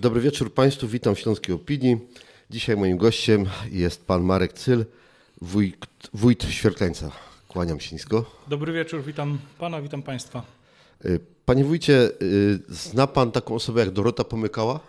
Dobry 0.00 0.20
wieczór 0.20 0.54
Państwu, 0.54 0.88
witam 0.88 1.14
w 1.14 1.18
Śląskiej 1.18 1.54
Opinii. 1.54 1.98
Dzisiaj 2.50 2.76
moim 2.76 2.96
gościem 2.96 3.46
jest 3.70 4.06
pan 4.06 4.22
Marek 4.22 4.52
Cyl, 4.52 4.84
wójt, 5.42 5.86
wójt 6.14 6.44
Świerklańca. 6.44 7.10
Kłaniam 7.48 7.80
się 7.80 7.96
nisko. 7.96 8.24
Dobry 8.48 8.72
wieczór, 8.72 9.02
witam 9.04 9.38
pana, 9.58 9.82
witam 9.82 10.02
państwa. 10.02 10.42
Y, 11.04 11.20
Panie 11.44 11.64
wójcie, 11.64 12.10
y, 12.22 12.58
zna 12.68 13.06
pan 13.06 13.32
taką 13.32 13.54
osobę 13.54 13.80
jak 13.80 13.90
Dorota 13.90 14.24
Pomykała? 14.24 14.80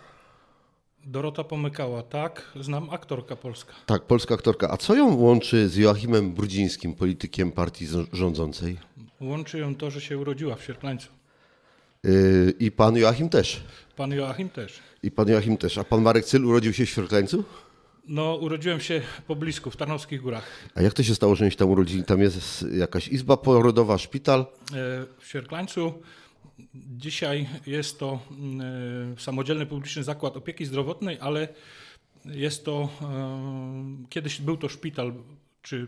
Dorota 1.04 1.44
Pomykała, 1.44 2.02
tak, 2.02 2.52
znam 2.60 2.90
aktorka 2.90 3.36
polska. 3.36 3.72
Tak, 3.86 4.02
polska 4.02 4.34
aktorka. 4.34 4.70
A 4.70 4.76
co 4.76 4.94
ją 4.94 5.16
łączy 5.16 5.68
z 5.68 5.76
Joachimem 5.76 6.32
Brudzińskim, 6.32 6.94
politykiem 6.94 7.52
partii 7.52 7.86
rządzącej? 8.12 8.78
Łączy 9.20 9.58
ją 9.58 9.74
to, 9.74 9.90
że 9.90 10.00
się 10.00 10.18
urodziła 10.18 10.56
w 10.56 10.64
Sierklańcu. 10.64 11.19
Y, 12.06 12.54
I 12.58 12.70
pan 12.70 12.96
Joachim 12.96 13.28
też. 13.28 13.60
Pan 13.96 14.12
Joachim 14.12 14.48
też. 14.48 14.80
I 15.02 15.10
pan 15.10 15.28
Joachim 15.28 15.56
też. 15.56 15.78
A 15.78 15.84
pan 15.84 16.02
Marek 16.02 16.24
Cyl 16.24 16.44
urodził 16.44 16.72
się 16.72 16.86
w 16.86 16.88
Świerklańcu? 16.88 17.44
No, 18.08 18.34
urodziłem 18.36 18.80
się 18.80 19.02
poblisku, 19.26 19.70
w 19.70 19.76
Tarnowskich 19.76 20.20
Górach. 20.20 20.44
A 20.74 20.82
jak 20.82 20.94
to 20.94 21.02
się 21.02 21.14
stało, 21.14 21.34
że 21.34 21.50
się 21.50 21.56
tam 21.56 21.70
urodzili? 21.70 22.04
Tam 22.04 22.20
jest 22.20 22.66
jakaś 22.72 23.08
izba 23.08 23.36
porodowa, 23.36 23.98
szpital? 23.98 24.40
E, 24.40 24.44
W 25.18 25.26
Sierklańcu 25.26 26.02
dzisiaj 26.74 27.48
jest 27.66 27.98
to 27.98 28.18
e, 29.16 29.20
samodzielny 29.20 29.66
publiczny 29.66 30.02
zakład 30.02 30.36
opieki 30.36 30.66
zdrowotnej, 30.66 31.18
ale 31.20 31.48
jest 32.24 32.64
to, 32.64 32.88
e, 33.02 34.06
kiedyś 34.08 34.40
był 34.40 34.56
to 34.56 34.68
szpital, 34.68 35.12
czy 35.62 35.86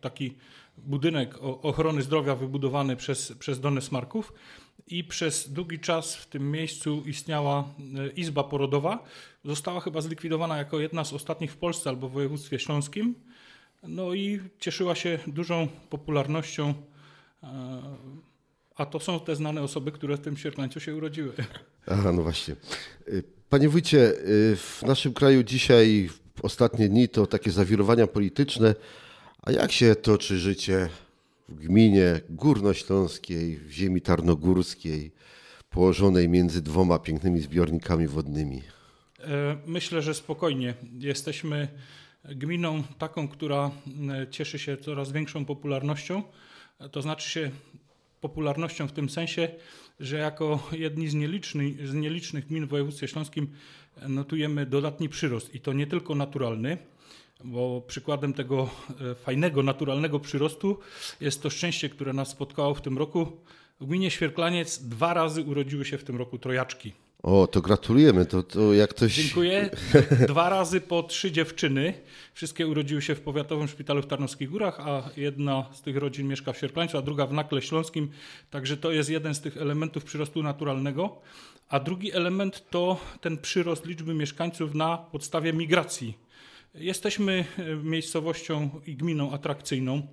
taki 0.00 0.34
budynek 0.78 1.34
ochrony 1.40 2.02
zdrowia 2.02 2.34
wybudowany 2.34 2.96
przez, 2.96 3.32
przez 3.38 3.60
Donę 3.60 3.80
Smarków 3.80 4.32
i 4.86 5.04
przez 5.04 5.52
długi 5.52 5.78
czas 5.78 6.16
w 6.16 6.26
tym 6.26 6.50
miejscu 6.50 7.02
istniała 7.06 7.64
e, 7.98 8.08
izba 8.08 8.44
porodowa. 8.44 9.04
Została 9.44 9.80
chyba 9.80 10.00
zlikwidowana 10.00 10.56
jako 10.56 10.80
jedna 10.80 11.04
z 11.04 11.12
ostatnich 11.12 11.52
w 11.52 11.56
Polsce 11.56 11.90
albo 11.90 12.08
w 12.08 12.12
województwie 12.12 12.58
śląskim. 12.58 13.14
No 13.82 14.14
i 14.14 14.40
cieszyła 14.58 14.94
się 14.94 15.18
dużą 15.26 15.68
popularnością 15.90 16.74
e, 17.42 17.46
a 18.76 18.86
to 18.86 19.00
są 19.00 19.20
te 19.20 19.36
znane 19.36 19.62
osoby, 19.62 19.92
które 19.92 20.16
w 20.16 20.20
tym 20.20 20.36
sierklańcu 20.36 20.80
się 20.80 20.96
urodziły. 20.96 21.32
Aha, 21.86 22.12
no 22.12 22.22
właśnie. 22.22 22.56
Y, 23.08 23.22
Panie 23.48 23.68
wójcie, 23.68 23.98
y, 23.98 24.56
w 24.56 24.82
naszym 24.82 25.12
kraju 25.12 25.42
dzisiaj, 25.42 26.10
w 26.36 26.44
ostatnie 26.44 26.88
dni, 26.88 27.08
to 27.08 27.26
takie 27.26 27.50
zawirowania 27.50 28.06
polityczne. 28.06 28.74
A 29.42 29.50
jak 29.50 29.72
się 29.72 29.94
toczy 29.94 30.38
życie 30.38 30.88
w 31.48 31.54
gminie 31.54 32.20
górnośląskiej, 32.30 33.56
w 33.58 33.70
ziemi 33.70 34.00
tarnogórskiej, 34.00 35.12
położonej 35.70 36.28
między 36.28 36.62
dwoma 36.62 36.98
pięknymi 36.98 37.40
zbiornikami 37.40 38.08
wodnymi? 38.08 38.62
E, 39.20 39.56
Myślę, 39.66 40.02
że 40.02 40.14
spokojnie. 40.14 40.74
Jesteśmy 40.98 41.68
gminą 42.24 42.82
taką, 42.98 43.28
która 43.28 43.70
m, 43.86 44.26
cieszy 44.30 44.58
się 44.58 44.76
coraz 44.76 45.12
większą 45.12 45.44
popularnością. 45.44 46.22
E, 46.80 46.88
To 46.88 47.02
znaczy 47.02 47.30
się 47.30 47.50
popularnością 48.20 48.88
w 48.88 48.92
tym 48.92 49.08
sensie, 49.10 49.48
że 50.00 50.16
jako 50.16 50.68
jedni 50.72 51.08
z 51.08 51.14
nielicznych, 51.14 51.88
z 51.88 51.94
nielicznych 51.94 52.46
gmin 52.46 52.66
w 52.66 52.68
województwie 52.68 53.08
śląskim 53.08 53.48
e, 54.02 54.08
notujemy 54.08 54.66
dodatni 54.66 55.08
przyrost 55.08 55.54
i 55.54 55.60
to 55.60 55.72
nie 55.72 55.86
tylko 55.86 56.14
naturalny, 56.14 56.78
bo 57.44 57.80
przykładem 57.86 58.32
tego 58.32 58.70
e, 59.10 59.14
fajnego, 59.14 59.62
naturalnego 59.62 60.20
przyrostu 60.20 60.78
jest 61.20 61.42
to 61.42 61.50
szczęście, 61.50 61.88
które 61.88 62.12
nas 62.12 62.28
spotkało 62.28 62.74
w 62.74 62.82
tym 62.82 62.98
roku. 62.98 63.32
W 63.80 63.86
gminie 63.86 64.10
Świerklaniec 64.10 64.78
dwa 64.78 65.14
razy 65.14 65.42
urodziły 65.42 65.84
się 65.84 65.98
w 65.98 66.04
tym 66.04 66.16
roku 66.16 66.38
trojaczki. 66.38 66.92
O, 67.22 67.46
to 67.46 67.60
gratulujemy. 67.60 68.26
To, 68.26 68.42
to 68.42 68.74
jak 68.74 68.90
ktoś. 68.90 69.14
Dziękuję. 69.14 69.70
Dwa 70.28 70.48
razy 70.48 70.80
po 70.80 71.02
trzy 71.02 71.32
dziewczyny. 71.32 71.94
Wszystkie 72.34 72.66
urodziły 72.66 73.02
się 73.02 73.14
w 73.14 73.20
Powiatowym 73.20 73.68
Szpitalu 73.68 74.02
w 74.02 74.06
Tarnowskich 74.06 74.50
Górach, 74.50 74.80
a 74.80 75.10
jedna 75.16 75.66
z 75.72 75.82
tych 75.82 75.96
rodzin 75.96 76.28
mieszka 76.28 76.52
w 76.52 76.58
Sierklańcu, 76.58 76.98
a 76.98 77.02
druga 77.02 77.26
w 77.26 77.32
Nakle 77.32 77.62
Śląskim. 77.62 78.10
Także 78.50 78.76
to 78.76 78.92
jest 78.92 79.10
jeden 79.10 79.34
z 79.34 79.40
tych 79.40 79.56
elementów 79.56 80.04
przyrostu 80.04 80.42
naturalnego. 80.42 81.16
A 81.68 81.80
drugi 81.80 82.12
element 82.12 82.70
to 82.70 83.00
ten 83.20 83.38
przyrost 83.38 83.86
liczby 83.86 84.14
mieszkańców 84.14 84.74
na 84.74 84.98
podstawie 84.98 85.52
migracji. 85.52 86.25
Jesteśmy 86.78 87.44
e, 87.58 87.76
miejscowością 87.76 88.70
i 88.86 88.96
gminą 88.96 89.32
atrakcyjną. 89.32 90.06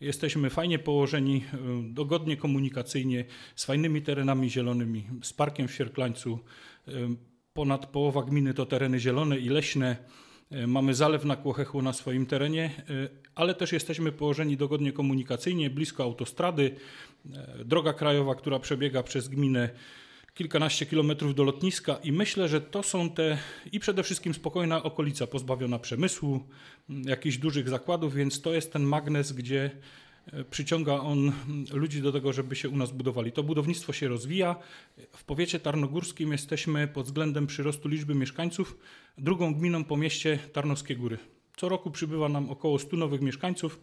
Jesteśmy 0.00 0.50
fajnie 0.50 0.78
położeni, 0.78 1.44
e, 1.54 1.58
dogodnie 1.92 2.36
komunikacyjnie, 2.36 3.24
z 3.56 3.64
fajnymi 3.64 4.02
terenami 4.02 4.50
zielonymi, 4.50 5.04
z 5.22 5.32
parkiem 5.32 5.68
w 5.68 5.74
Sierklańcu. 5.74 6.38
E, 6.88 6.92
Ponad 7.52 7.86
połowa 7.86 8.22
gminy 8.22 8.54
to 8.54 8.66
tereny 8.66 9.00
zielone 9.00 9.38
i 9.38 9.48
leśne. 9.48 9.96
Mamy 10.66 10.94
zalew 10.94 11.24
na 11.24 11.36
Kłochechu 11.36 11.82
na 11.82 11.92
swoim 11.92 12.26
terenie, 12.26 12.70
ale 13.34 13.54
też 13.54 13.72
jesteśmy 13.72 14.12
położeni 14.12 14.56
dogodnie 14.56 14.92
komunikacyjnie, 14.92 15.70
blisko 15.70 16.02
autostrady. 16.02 16.76
Droga 17.64 17.92
krajowa, 17.92 18.34
która 18.34 18.58
przebiega 18.58 19.02
przez 19.02 19.28
gminę 19.28 19.70
kilkanaście 20.34 20.86
kilometrów 20.86 21.34
do 21.34 21.44
lotniska 21.44 21.94
i 22.04 22.12
myślę, 22.12 22.48
że 22.48 22.60
to 22.60 22.82
są 22.82 23.10
te 23.10 23.38
i 23.72 23.80
przede 23.80 24.02
wszystkim 24.02 24.34
spokojna 24.34 24.82
okolica 24.82 25.26
pozbawiona 25.26 25.78
przemysłu, 25.78 26.40
jakichś 26.88 27.36
dużych 27.36 27.68
zakładów, 27.68 28.14
więc 28.14 28.40
to 28.40 28.52
jest 28.54 28.72
ten 28.72 28.82
magnes, 28.82 29.32
gdzie 29.32 29.70
e, 30.32 30.44
przyciąga 30.44 30.94
on 30.94 31.32
ludzi 31.72 32.02
do 32.02 32.12
tego, 32.12 32.32
żeby 32.32 32.56
się 32.56 32.68
u 32.68 32.76
nas 32.76 32.92
budowali. 32.92 33.32
To 33.32 33.42
budownictwo 33.42 33.92
się 33.92 34.08
rozwija. 34.08 34.56
W 35.12 35.24
powiecie 35.24 35.60
tarnogórskim 35.60 36.32
jesteśmy 36.32 36.88
pod 36.88 37.06
względem 37.06 37.46
przyrostu 37.46 37.88
liczby 37.88 38.14
mieszkańców 38.14 38.78
drugą 39.18 39.54
gminą 39.54 39.84
po 39.84 39.96
mieście 39.96 40.38
Tarnowskie 40.52 40.96
Góry. 40.96 41.18
Co 41.56 41.68
roku 41.68 41.90
przybywa 41.90 42.28
nam 42.28 42.50
około 42.50 42.78
100 42.78 42.96
nowych 42.96 43.20
mieszkańców. 43.20 43.80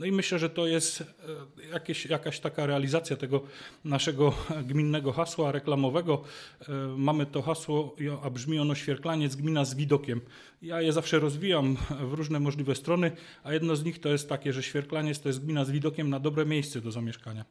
No 0.00 0.06
i 0.06 0.12
myślę, 0.12 0.38
że 0.38 0.50
to 0.50 0.66
jest 0.66 1.00
e, 1.00 1.72
jakieś, 1.72 2.06
jakaś 2.06 2.40
taka 2.40 2.66
realizacja 2.66 3.16
tego 3.16 3.42
naszego 3.84 4.34
gminnego 4.68 5.12
hasła 5.12 5.52
reklamowego. 5.52 6.22
E, 6.68 6.72
Mamy 6.96 7.26
to 7.26 7.42
hasło, 7.42 7.96
a 8.22 8.30
brzmi 8.30 8.58
ono 8.58 8.74
Świerklaniec, 8.74 9.36
gmina 9.36 9.64
z 9.64 9.74
widokiem. 9.74 10.20
Ja 10.62 10.80
je 10.80 10.92
zawsze 10.92 11.18
rozwijam 11.18 11.76
w 12.10 12.12
różne 12.12 12.40
możliwe 12.40 12.74
strony, 12.74 13.12
a 13.44 13.52
jedno 13.52 13.76
z 13.76 13.84
nich 13.84 13.98
to 14.00 14.08
jest 14.08 14.28
takie, 14.28 14.52
że 14.52 14.62
Świerklaniec 14.62 15.20
to 15.20 15.28
jest 15.28 15.44
gmina 15.44 15.64
z 15.64 15.70
widokiem 15.70 16.10
na 16.10 16.20
dobre 16.20 16.46
miejsce 16.46 16.80
do 16.80 16.92
zamieszkania. 16.92 17.44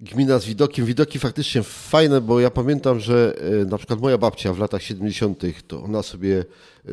Gmina 0.00 0.38
z 0.38 0.44
widokiem. 0.44 0.86
Widoki 0.86 1.18
faktycznie 1.18 1.62
fajne, 1.62 2.20
bo 2.20 2.40
ja 2.40 2.50
pamiętam, 2.50 3.00
że 3.00 3.34
e, 3.62 3.64
na 3.64 3.78
przykład 3.78 4.00
moja 4.00 4.18
babcia 4.18 4.52
w 4.52 4.58
latach 4.58 4.82
70. 4.82 5.42
to 5.66 5.82
ona 5.82 6.02
sobie 6.02 6.38
e, 6.38 6.92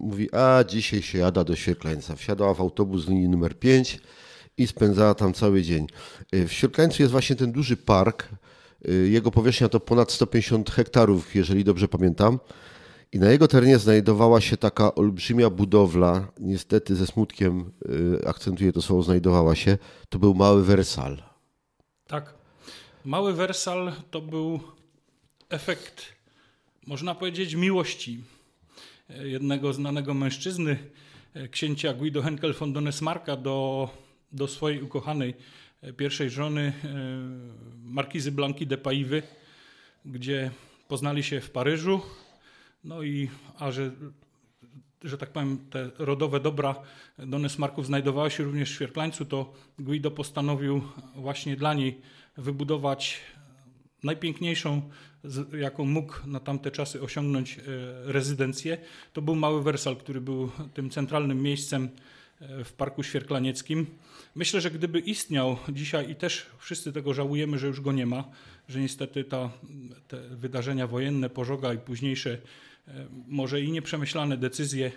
mówi, 0.00 0.34
a 0.34 0.64
dzisiaj 0.64 1.02
się 1.02 1.18
jada 1.18 1.44
do 1.44 1.56
Świerklańca. 1.56 2.16
Wsiadała 2.16 2.54
w 2.54 2.60
autobus 2.60 3.08
linii 3.08 3.28
numer 3.28 3.58
5 3.58 4.00
i 4.58 4.66
spędzała 4.66 5.14
tam 5.14 5.32
cały 5.32 5.62
dzień. 5.62 5.86
E, 6.32 6.46
W 6.46 6.52
Świerklańcu 6.52 7.02
jest 7.02 7.12
właśnie 7.12 7.36
ten 7.36 7.52
duży 7.52 7.76
park. 7.76 8.28
Jego 9.04 9.30
powierzchnia 9.30 9.68
to 9.68 9.80
ponad 9.80 10.12
150 10.12 10.70
hektarów, 10.70 11.34
jeżeli 11.34 11.64
dobrze 11.64 11.88
pamiętam. 11.88 12.38
I 13.12 13.18
na 13.18 13.30
jego 13.30 13.48
terenie 13.48 13.78
znajdowała 13.78 14.40
się 14.40 14.56
taka 14.56 14.94
olbrzymia 14.94 15.50
budowla, 15.50 16.28
niestety 16.40 16.96
ze 16.96 17.06
smutkiem 17.06 17.70
akcentuję 18.26 18.72
to 18.72 18.82
słowo 18.82 19.02
znajdowała 19.02 19.54
się, 19.54 19.78
to 20.08 20.18
był 20.18 20.34
mały 20.34 20.64
Wersal. 20.64 21.35
Tak. 22.06 22.34
Mały 23.04 23.32
Wersal 23.32 23.92
to 24.10 24.20
był 24.20 24.60
efekt, 25.48 26.12
można 26.86 27.14
powiedzieć, 27.14 27.54
miłości 27.54 28.20
e, 29.10 29.28
jednego 29.28 29.72
znanego 29.72 30.14
mężczyzny, 30.14 30.78
e, 31.34 31.48
księcia 31.48 31.94
Guido 31.94 32.22
Henkel 32.22 32.54
von 32.54 32.72
Donesmarka 32.72 33.36
do, 33.36 33.88
do 34.32 34.48
swojej 34.48 34.82
ukochanej 34.82 35.34
e, 35.82 35.92
pierwszej 35.92 36.30
żony, 36.30 36.72
markizy 37.84 38.32
Blanki 38.32 38.66
de 38.66 38.78
Paiwy, 38.78 39.22
gdzie 40.04 40.50
poznali 40.88 41.22
się 41.22 41.40
w 41.40 41.50
Paryżu. 41.50 42.00
No 42.84 43.02
i, 43.02 43.30
a 43.58 43.72
że 43.72 43.90
że 45.06 45.18
tak 45.18 45.30
powiem, 45.30 45.58
te 45.70 45.90
rodowe 45.98 46.40
dobra 46.40 46.74
Donesmarków 47.18 47.86
znajdowały 47.86 48.30
się 48.30 48.44
również 48.44 48.70
w 48.70 48.74
Świerklańcu, 48.74 49.24
to 49.24 49.52
Guido 49.78 50.10
postanowił 50.10 50.82
właśnie 51.14 51.56
dla 51.56 51.74
niej 51.74 52.00
wybudować 52.36 53.20
najpiękniejszą, 54.02 54.82
jaką 55.58 55.84
mógł 55.84 56.14
na 56.26 56.40
tamte 56.40 56.70
czasy 56.70 57.02
osiągnąć 57.02 57.58
e, 57.58 57.62
rezydencję. 58.12 58.78
To 59.12 59.22
był 59.22 59.36
Mały 59.36 59.62
Wersal, 59.62 59.96
który 59.96 60.20
był 60.20 60.50
tym 60.74 60.90
centralnym 60.90 61.42
miejscem 61.42 61.88
e, 62.40 62.64
w 62.64 62.72
Parku 62.72 63.02
Świerklanieckim. 63.02 63.86
Myślę, 64.34 64.60
że 64.60 64.70
gdyby 64.70 64.98
istniał 64.98 65.56
dzisiaj 65.68 66.10
i 66.10 66.14
też 66.14 66.46
wszyscy 66.58 66.92
tego 66.92 67.14
żałujemy, 67.14 67.58
że 67.58 67.66
już 67.66 67.80
go 67.80 67.92
nie 67.92 68.06
ma, 68.06 68.24
że 68.68 68.80
niestety 68.80 69.24
ta, 69.24 69.50
te 70.08 70.20
wydarzenia 70.20 70.86
wojenne, 70.86 71.30
pożoga 71.30 71.74
i 71.74 71.78
późniejsze 71.78 72.38
może 73.26 73.60
i 73.60 73.72
nieprzemyślane 73.72 74.36
decyzje 74.36 74.92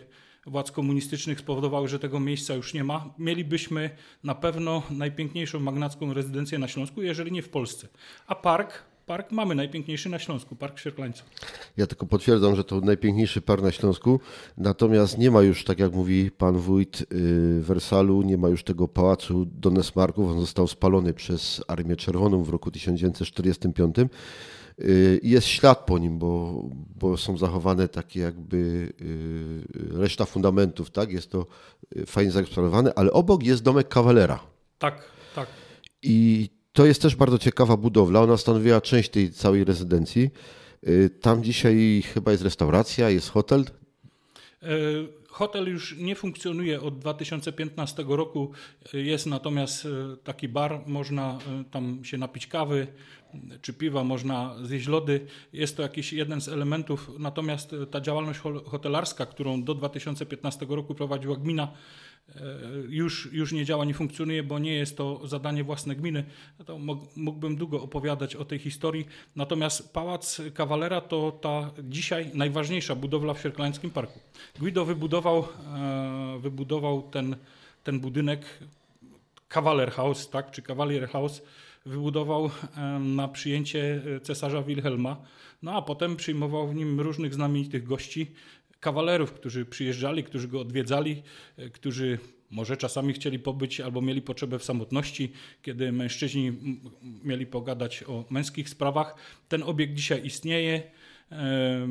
władz 0.45 0.71
komunistycznych 0.71 1.39
spowodowały, 1.39 1.88
że 1.88 2.00
tego 2.00 2.19
miejsca 2.19 2.53
już 2.53 2.74
nie 2.74 2.83
ma. 2.83 3.13
Mielibyśmy 3.18 3.89
na 4.24 4.36
pewno 4.36 4.83
najpiękniejszą 4.89 5.59
magnacką 5.59 6.13
rezydencję 6.13 6.59
na 6.59 6.68
Śląsku, 6.68 7.01
jeżeli 7.01 7.31
nie 7.31 7.41
w 7.41 7.50
Polsce. 7.50 7.88
A 8.27 8.36
park 8.36 8.89
park 9.09 9.31
mamy, 9.31 9.56
najpiękniejszy 9.56 10.09
na 10.09 10.19
Śląsku, 10.19 10.56
Park 10.56 10.80
Świerklańców. 10.80 11.25
Ja 11.77 11.88
tylko 11.88 12.06
potwierdzam, 12.06 12.56
że 12.56 12.63
to 12.63 12.81
najpiękniejszy 12.81 13.41
park 13.41 13.62
na 13.62 13.71
Śląsku, 13.71 14.19
natomiast 14.57 15.18
nie 15.18 15.31
ma 15.31 15.41
już, 15.41 15.63
tak 15.63 15.80
jak 15.80 15.94
mówi 15.94 16.31
pan 16.31 16.57
wójt 16.57 17.01
y, 17.01 17.62
Wersalu, 17.62 18.21
nie 18.21 18.38
ma 18.38 18.50
już 18.50 18.63
tego 18.63 18.88
pałacu 18.88 19.45
Donesmarków, 19.45 20.31
on 20.31 20.39
został 20.39 20.68
spalony 20.68 21.13
przez 21.13 21.63
Armię 21.68 21.95
Czerwoną 21.95 22.44
w 22.44 22.50
roku 22.50 22.71
1945. 22.71 23.95
Y, 24.81 25.20
Jest 25.24 25.48
ślad 25.48 25.86
po 25.86 25.98
nim, 25.98 26.20
bo, 26.20 26.64
bo 27.00 27.18
są 27.18 27.38
zachowane 27.38 27.88
takie 27.88 28.20
jakby 28.20 28.58
y, 29.02 30.00
reszta 30.00 30.26
fundamentów, 30.26 30.92
tak? 30.92 31.12
Jest 31.12 31.31
to 31.31 31.46
y, 31.98 32.06
fajnie 32.06 32.31
zagospodarowane, 32.31 32.94
ale 32.94 33.12
obok 33.12 33.44
jest 33.44 33.64
domek 33.64 33.88
kawalera. 33.88 34.40
Tak, 34.80 35.02
tak. 35.36 35.48
I 36.04 36.50
to 36.74 36.86
jest 36.86 37.02
też 37.02 37.16
bardzo 37.16 37.38
ciekawa 37.38 37.78
budowla. 37.78 38.22
Ona 38.22 38.38
stanowiła 38.38 38.81
część 38.81 39.10
tej 39.10 39.31
całej 39.31 39.64
rezydencji. 39.64 40.30
Tam 41.22 41.44
dzisiaj 41.44 42.04
chyba 42.14 42.32
jest 42.32 42.44
restauracja, 42.44 43.10
jest 43.10 43.30
hotel. 43.30 43.66
E, 45.39 45.45
Hotel 45.50 45.68
już 45.69 45.97
nie 45.97 46.15
funkcjonuje 46.15 46.81
od 46.81 47.00
2015 47.00 48.06
roku. 48.07 48.51
E, 48.94 48.97
Jest 48.97 49.25
natomiast 49.25 49.86
e, 49.86 50.18
taki 50.24 50.47
bar, 50.47 50.81
można 50.88 51.38
e, 51.62 51.63
tam 51.71 52.06
się 52.06 52.18
napić 52.18 52.47
kawy 52.47 52.88
m, 53.33 53.50
czy 53.62 53.74
piwa, 53.74 54.03
można 54.03 54.56
zjeść 54.63 54.88
lody. 54.88 55.27
Jest 55.53 55.77
to 55.77 55.83
jakiś 55.83 56.13
jeden 56.13 56.41
z 56.41 56.47
elementów. 56.47 57.12
Natomiast 57.19 57.74
e, 57.74 57.86
ta 57.86 58.01
działalność 58.01 58.39
hotelarska, 58.65 59.25
którą 59.25 59.63
do 59.63 59.75
2015 59.75 60.65
roku 60.69 60.95
prowadziła 60.95 61.36
gmina, 61.36 61.63
e, 61.63 62.09
już, 62.89 63.30
już 63.33 63.51
nie 63.51 63.66
działa, 63.66 63.86
nie 63.86 63.94
funkcjonuje, 63.94 64.44
bo 64.44 64.60
nie 64.60 64.74
jest 64.74 64.98
to 64.98 65.27
zadanie 65.27 65.63
własne 65.63 65.95
gminy. 65.95 66.24
No 66.60 66.66
To 66.66 66.77
mógł- 66.77 67.07
mógłbym 67.16 67.56
długo 67.56 67.81
opowiadać 67.81 68.36
o 68.36 68.45
tej 68.45 68.60
historii. 68.60 69.07
Natomiast 69.36 69.94
Pałac 69.94 70.42
Kawalera 70.54 71.01
to 71.01 71.31
ta 71.42 71.71
dzisiaj 71.83 72.31
najważniejsza 72.33 72.95
budowla 72.95 73.33
w 73.33 73.42
Sierklańskim 73.42 73.89
Parku. 73.92 74.19
Guido 74.60 74.86
wybudował, 74.86 75.48
e, 75.75 76.39
wybudował 76.42 77.01
ten, 77.01 77.36
ten 77.83 78.00
budynek 78.00 78.60
Kawaler 79.48 79.92
House, 79.92 80.30
tak, 80.30 80.51
czy 80.51 80.62
Cavalier 80.62 81.10
House, 81.10 81.42
wybudował 81.86 82.45
e, 82.77 82.81
na 83.00 83.27
przyjęcie 83.27 84.01
e, 84.15 84.19
cesarza 84.19 84.62
Wilhelma, 84.63 85.18
no 85.63 85.75
a 85.77 85.81
potem 85.81 86.15
przyjmował 86.15 86.68
w 86.68 86.75
nim 86.75 87.00
różnych 87.00 87.33
znamienitych 87.33 87.83
gości, 87.83 88.31
kawalerów, 88.80 89.34
którzy 89.34 89.66
przyjeżdżali, 89.66 90.24
którzy 90.24 90.48
go 90.48 90.62
odwiedzali, 90.62 91.24
e, 91.58 91.70
którzy 91.70 92.20
może 92.52 92.78
czasami 92.78 93.14
chcieli 93.14 93.40
pobyć 93.40 93.81
albo 93.81 94.02
mieli 94.02 94.22
potrzebę 94.22 94.60
w 94.60 94.64
samotności, 94.64 95.31
kiedy 95.62 95.92
mężczyźni 95.92 96.54
mieli 97.24 97.46
pogadać 97.46 98.04
o 98.04 98.26
męskich 98.30 98.70
sprawach. 98.70 99.16
Ten 99.48 99.64
obiekt 99.64 99.94
dzisiaj 99.94 100.26
istnieje. 100.26 100.84
E, 101.31 101.88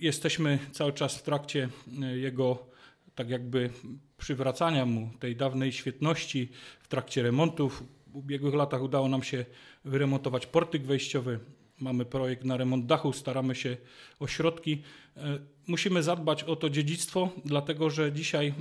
Jesteśmy 0.00 0.58
cały 0.72 0.92
czas 0.92 1.18
w 1.18 1.22
trakcie 1.22 1.68
e, 2.02 2.18
jego 2.18 2.70
tak 3.14 3.30
jakby 3.30 3.70
przywracania 4.18 4.86
mu 4.86 5.10
tej 5.18 5.36
dawnej 5.36 5.72
świetności 5.72 6.48
w 6.80 6.88
trakcie 6.88 7.22
remontów. 7.22 7.84
W 8.06 8.16
ubiegłych 8.16 8.54
latach 8.54 8.82
udało 8.82 9.08
nam 9.08 9.22
się 9.22 9.44
wyremontować 9.84 10.46
portyk 10.46 10.82
wejściowy. 10.82 11.40
Mamy 11.80 12.04
projekt 12.04 12.44
na 12.44 12.56
remont 12.56 12.86
dachu, 12.86 13.12
staramy 13.12 13.54
się 13.54 13.76
o 14.20 14.26
środki. 14.26 14.82
E, 15.16 15.38
Musimy 15.66 16.02
zadbać 16.02 16.44
o 16.44 16.56
to 16.56 16.70
dziedzictwo, 16.70 17.28
dlatego 17.44 17.90
że 17.90 18.12
dzisiaj 18.12 18.48
e, 18.48 18.52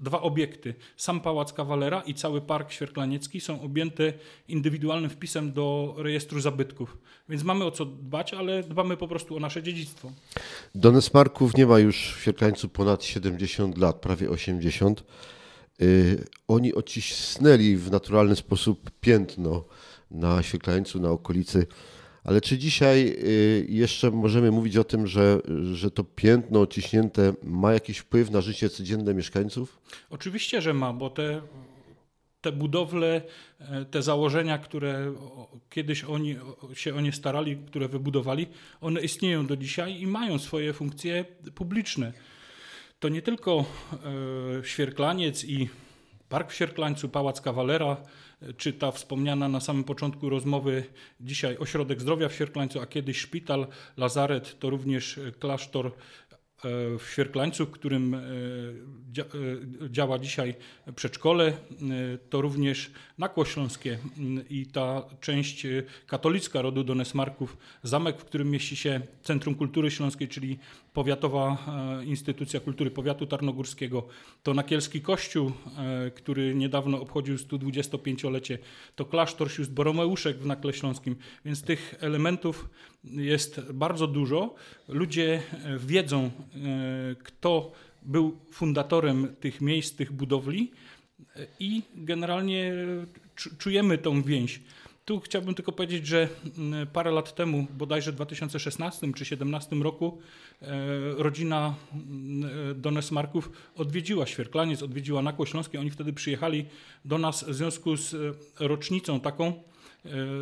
dwa 0.00 0.20
obiekty, 0.20 0.74
sam 0.96 1.20
Pałac 1.20 1.52
Kawalera 1.52 2.00
i 2.00 2.14
cały 2.14 2.40
Park 2.40 2.72
Świerklaniecki 2.72 3.40
są 3.40 3.62
objęte 3.62 4.12
indywidualnym 4.48 5.10
wpisem 5.10 5.52
do 5.52 5.94
rejestru 5.98 6.40
zabytków. 6.40 6.98
Więc 7.28 7.42
mamy 7.42 7.64
o 7.64 7.70
co 7.70 7.84
dbać, 7.84 8.34
ale 8.34 8.62
dbamy 8.62 8.96
po 8.96 9.08
prostu 9.08 9.36
o 9.36 9.40
nasze 9.40 9.62
dziedzictwo. 9.62 10.12
Donesmarków 10.74 11.56
nie 11.56 11.66
ma 11.66 11.78
już 11.78 11.96
w 11.96 12.22
Sierkańcu 12.22 12.68
ponad 12.68 13.04
70 13.04 13.78
lat, 13.78 13.96
prawie 14.00 14.30
80. 14.30 15.04
Y, 15.82 16.24
Oni 16.48 16.74
odcisnęli 16.74 17.76
w 17.76 17.90
naturalny 17.90 18.36
sposób 18.36 18.90
piętno 19.00 19.64
na 20.10 20.42
Świerklańcu, 20.42 21.00
na 21.00 21.10
okolicy. 21.10 21.66
Ale 22.24 22.40
czy 22.40 22.58
dzisiaj 22.58 23.16
y, 23.18 23.66
jeszcze 23.68 24.10
możemy 24.10 24.50
mówić 24.50 24.76
o 24.76 24.84
tym, 24.84 25.06
że, 25.06 25.40
że 25.72 25.90
to 25.90 26.04
piętno 26.04 26.60
odciśnięte 26.60 27.32
ma 27.42 27.72
jakiś 27.72 27.98
wpływ 27.98 28.30
na 28.30 28.40
życie 28.40 28.68
codzienne 28.68 29.14
mieszkańców? 29.14 29.80
Oczywiście, 30.10 30.62
że 30.62 30.74
ma, 30.74 30.92
bo 30.92 31.10
te, 31.10 31.42
te 32.40 32.52
budowle, 32.52 33.22
e, 33.60 33.84
te 33.84 34.02
założenia, 34.02 34.58
które 34.58 35.14
kiedyś 35.70 36.04
oni 36.04 36.36
się 36.74 36.94
o 36.94 37.00
nie 37.00 37.12
starali, 37.12 37.56
które 37.56 37.88
wybudowali, 37.88 38.46
one 38.80 39.00
istnieją 39.00 39.46
do 39.46 39.56
dzisiaj 39.56 40.00
i 40.00 40.06
mają 40.06 40.38
swoje 40.38 40.72
funkcje 40.72 41.24
publiczne. 41.54 42.12
To 42.98 43.08
nie 43.08 43.22
tylko 43.22 43.64
e, 44.60 44.64
Świerklaniec 44.64 45.44
i 45.44 45.68
Park 46.34 46.50
w 46.50 46.54
Świerklańcu, 46.54 47.08
Pałac 47.08 47.40
Kawalera, 47.40 47.96
e, 48.42 48.52
czy 48.52 48.72
ta 48.72 48.90
wspomniana 48.90 49.48
na 49.48 49.60
samym 49.60 49.84
początku 49.84 50.28
rozmowy 50.28 50.84
dzisiaj 51.20 51.56
Ośrodek 51.58 52.00
Zdrowia 52.00 52.28
w 52.28 52.32
Świerklańcu, 52.32 52.80
a 52.80 52.86
kiedyś 52.86 53.18
szpital, 53.18 53.66
lazaret, 53.96 54.58
to 54.58 54.70
również 54.70 55.18
e, 55.18 55.32
klasztor 55.32 55.86
e, 55.86 55.90
w 56.98 57.02
Świerklańcu, 57.12 57.66
w 57.66 57.70
którym 57.70 58.16
dzia- 59.12 59.24
działa 59.90 60.18
dzisiaj 60.18 60.54
przedszkole, 60.96 61.52
to 62.30 62.40
również 62.40 62.90
Nakło 63.18 63.44
Śląskie 63.44 63.98
m, 64.18 64.44
i 64.50 64.66
ta 64.66 65.02
część 65.20 65.66
katolicka 66.06 66.62
rodu 66.62 66.84
Donesmarków, 66.84 67.56
zamek, 67.82 68.20
w 68.20 68.24
którym 68.24 68.50
mieści 68.50 68.76
się 68.76 69.00
Centrum 69.22 69.54
Kultury 69.54 69.90
Śląskiej, 69.90 70.28
czyli 70.28 70.58
powiatowa 70.94 71.56
e, 72.00 72.04
instytucja 72.04 72.60
kultury 72.60 72.90
powiatu 72.90 73.26
tarnogórskiego, 73.26 74.06
to 74.42 74.54
Nakielski 74.54 75.00
Kościół, 75.00 75.52
e, 75.78 76.10
który 76.10 76.54
niedawno 76.54 77.00
obchodził 77.00 77.36
125-lecie, 77.36 78.58
to 78.96 79.04
klasztor 79.04 79.52
sióstr 79.52 79.74
Boromeuszek 79.74 80.36
w 80.38 80.46
Nakle 80.46 80.72
Śląskim, 80.72 81.16
więc 81.44 81.62
tych 81.62 81.94
elementów 82.00 82.68
jest 83.04 83.60
bardzo 83.72 84.06
dużo. 84.06 84.54
Ludzie 84.88 85.42
e, 85.64 85.78
wiedzą, 85.78 86.30
kto 87.22 87.72
był 88.02 88.38
fundatorem 88.50 89.36
tych 89.40 89.60
miejsc, 89.60 89.96
tych 89.96 90.12
budowli 90.12 90.70
i 91.60 91.82
generalnie 91.94 92.72
czu- 93.36 93.56
czujemy 93.58 93.98
tą 93.98 94.22
więź. 94.22 94.60
Tu 95.04 95.20
chciałbym 95.20 95.54
tylko 95.54 95.72
powiedzieć, 95.72 96.06
że 96.06 96.28
mm, 96.58 96.86
parę 96.86 97.10
lat 97.10 97.34
temu, 97.34 97.66
bodajże 97.70 98.12
w 98.12 98.14
2016 98.14 99.00
czy 99.00 99.06
2017 99.06 99.76
roku, 99.76 100.18
e, 100.62 100.66
rodzina 101.16 101.74
mm, 101.92 102.50
e, 102.70 102.74
Donesmarków 102.74 103.50
odwiedziła 103.76 104.26
Świerklaniec, 104.26 104.82
odwiedziła 104.82 105.22
Nakło 105.22 105.46
Śląskie. 105.46 105.80
Oni 105.80 105.90
wtedy 105.90 106.12
przyjechali 106.12 106.66
do 107.04 107.18
nas 107.18 107.44
w 107.44 107.54
związku 107.54 107.96
z 107.96 108.14
e, 108.14 108.18
rocznicą 108.68 109.20
taką, 109.20 109.62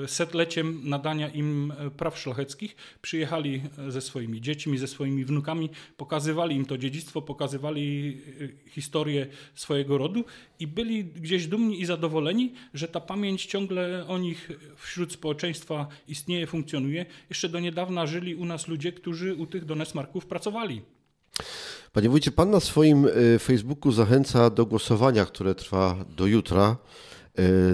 setleciem 0.07 0.81
nadania 0.85 1.29
im 1.29 1.73
e, 1.79 1.91
praw 1.91 2.19
szlacheckich. 2.19 2.77
Przyjechali 3.03 3.63
e, 3.79 3.91
ze 3.91 4.01
swoimi 4.01 4.41
dziećmi, 4.41 4.79
ze 4.79 4.89
swoimi 4.89 5.25
wnukami, 5.25 5.71
pokazywali 5.97 6.57
im 6.57 6.67
to 6.67 6.79
dziedzictwo, 6.79 7.23
pokazywali 7.23 8.19
e, 8.67 8.71
historię 8.71 9.27
swojego 9.55 9.99
rodu 9.99 10.25
i 10.59 10.67
byli 10.67 11.05
gdzieś 11.05 11.47
dumni 11.47 11.81
i 11.81 11.85
zadowoleni, 11.85 12.53
że 12.75 12.89
ta 12.89 13.01
pamięć 13.01 13.47
ciągle 13.47 14.07
o 14.09 14.19
nich 14.19 14.51
wśród 14.77 15.13
społeczeństwa 15.13 15.87
istnieje, 16.09 16.47
funkcjonuje. 16.47 17.07
Jeszcze 17.31 17.49
do 17.49 17.61
niedawna 17.61 18.07
żyli 18.07 18.35
u 18.35 18.45
nas 18.45 18.69
ludzie, 18.69 18.93
którzy 18.93 19.35
u 19.35 19.47
tych 19.47 19.65
Donesmarków 19.65 20.27
pracowali. 20.27 20.83
Panie 21.93 22.09
wójcie, 22.09 22.31
pan 22.31 22.51
na 22.51 22.61
swoim 22.61 23.07
Facebooku 23.41 23.93
zachęca 23.93 24.51
do 24.51 24.67
głosowania, 24.67 25.25
które 25.27 25.55
trwa 25.55 26.05
do 26.17 26.27
jutra, 26.27 26.77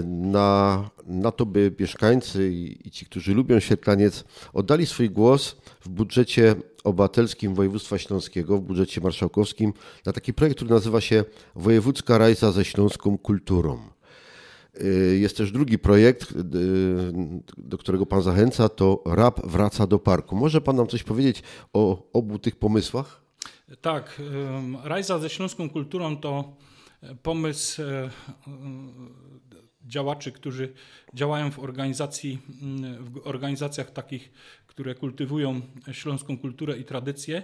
na, 0.05 0.89
na 1.05 1.31
to, 1.31 1.45
by 1.45 1.75
mieszkańcy 1.79 2.51
i, 2.53 2.87
i 2.87 2.91
ci, 2.91 3.05
którzy 3.05 3.33
lubią 3.33 3.59
Świetlaniec, 3.59 4.23
oddali 4.53 4.85
swój 4.85 5.09
głos 5.09 5.55
w 5.81 5.89
budżecie 5.89 6.55
obywatelskim 6.83 7.55
województwa 7.55 7.97
śląskiego, 7.97 8.57
w 8.57 8.61
budżecie 8.61 9.01
marszałkowskim, 9.01 9.73
na 10.05 10.13
taki 10.13 10.33
projekt, 10.33 10.55
który 10.55 10.71
nazywa 10.71 11.01
się 11.01 11.23
Wojewódzka 11.55 12.17
Rajza 12.17 12.51
ze 12.51 12.65
śląską 12.65 13.17
kulturą. 13.17 13.79
Y, 14.81 15.17
Jest 15.19 15.37
też 15.37 15.51
drugi 15.51 15.79
projekt, 15.79 16.31
y, 16.31 16.35
do 17.57 17.77
którego 17.77 18.05
Pan 18.05 18.21
zachęca, 18.21 18.69
to 18.69 19.03
Rap 19.05 19.45
wraca 19.45 19.87
do 19.87 19.99
parku. 19.99 20.35
Może 20.35 20.61
Pan 20.61 20.75
nam 20.75 20.87
coś 20.87 21.03
powiedzieć 21.03 21.43
o 21.73 22.11
obu 22.13 22.39
tych 22.39 22.55
pomysłach? 22.55 23.21
Tak, 23.81 24.21
Rajza 24.83 25.19
ze 25.19 25.29
śląską 25.29 25.69
kulturą 25.69 26.17
to 26.17 26.43
e, 26.43 26.68
pomysł 27.23 27.81
e, 27.81 28.09
em, 28.47 28.93
działaczy, 29.85 30.31
którzy 30.31 30.73
działają 31.13 31.51
w 31.51 31.59
organizacji, 31.59 32.39
mm, 32.61 33.05
w 33.05 33.27
organizacjach 33.27 33.91
takich, 33.91 34.31
które 34.67 34.95
kultywują 34.95 35.61
śląską 35.91 36.37
kulturę 36.37 36.77
i 36.77 36.85
tradycję. 36.85 37.43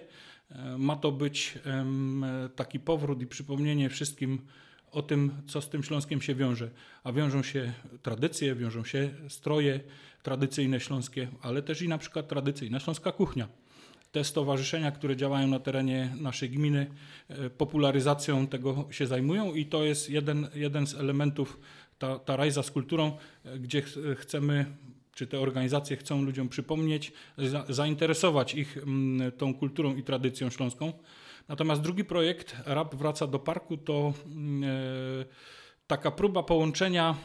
E, 0.50 0.78
Ma 0.78 0.96
to 0.96 1.12
być 1.12 1.60
taki 2.56 2.80
powrót 2.80 3.22
i 3.22 3.28
przypomnienie 3.28 3.90
wszystkim 3.90 4.42
o 4.92 5.02
tym, 5.02 5.32
co 5.48 5.62
z 5.62 5.70
tym 5.70 5.84
Śląskiem 5.84 6.22
się 6.22 6.36
wiąże. 6.36 6.72
A 7.04 7.12
wiążą 7.12 7.44
się 7.44 7.74
tradycje, 8.02 8.56
wiążą 8.56 8.84
się 8.84 9.10
stroje 9.30 9.80
tradycyjne 10.24 10.80
śląskie, 10.80 11.28
ale 11.42 11.62
też 11.62 11.82
i 11.82 11.88
na 11.88 11.98
przykład 11.98 12.28
tradycyjna 12.28 12.80
śląska 12.80 13.12
kuchnia. 13.12 13.48
Te 14.16 14.24
stowarzyszenia, 14.24 14.92
które 14.92 15.16
działają 15.16 15.48
na 15.48 15.60
terenie 15.60 16.16
naszej 16.20 16.50
gminy, 16.50 16.88
e, 17.30 17.50
popularyzacją 17.50 18.48
tego 18.48 18.88
się 18.92 19.08
zajmują 19.08 19.54
i 19.54 19.66
to 19.66 19.84
jest 19.84 20.10
jeden, 20.10 20.48
jeden 20.54 20.88
z 20.88 20.96
elementów, 20.96 21.60
ta, 22.00 22.20
ta 22.20 22.36
rajza 22.36 22.64
z 22.64 22.72
kulturą, 22.72 23.18
e, 23.46 23.60
gdzie 23.60 23.82
ch 23.82 23.98
chcemy 24.18 24.66
czy 25.14 25.28
te 25.28 25.40
organizacje 25.40 25.98
chcą 25.98 26.22
ludziom 26.22 26.50
przypomnieć, 26.50 27.12
za, 27.38 27.66
zainteresować 27.70 28.56
ich 28.56 28.78
tą 29.38 29.54
kulturą 29.54 29.96
i 29.96 30.04
tradycją 30.04 30.50
śląską. 30.50 30.94
Natomiast 31.48 31.82
drugi 31.82 32.04
projekt, 32.04 32.56
RAP 32.66 32.96
wraca 32.96 33.28
do 33.28 33.40
parku, 33.40 33.78
to 33.78 34.14
e, 34.14 35.26
taka 35.88 36.12
próba 36.12 36.44
połączenia 36.44 37.16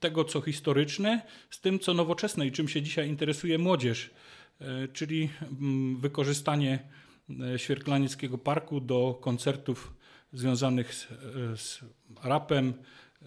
tego, 0.00 0.24
co 0.24 0.40
historyczne, 0.40 1.22
z 1.50 1.60
tym, 1.60 1.78
co 1.78 1.94
nowoczesne 1.94 2.46
i 2.46 2.52
czym 2.52 2.68
się 2.68 2.82
dzisiaj 2.82 3.08
interesuje 3.08 3.58
młodzież, 3.58 4.10
czyli 4.92 5.30
mm, 5.42 6.00
wykorzystanie 6.00 6.78
e, 7.54 7.58
Świerklanieckiego 7.58 8.38
Parku 8.38 8.80
do 8.80 9.18
koncertów 9.20 9.94
związanych 10.32 10.94
z, 10.94 11.08
z 11.60 11.80
rapem, 12.22 12.74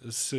z 0.06 0.36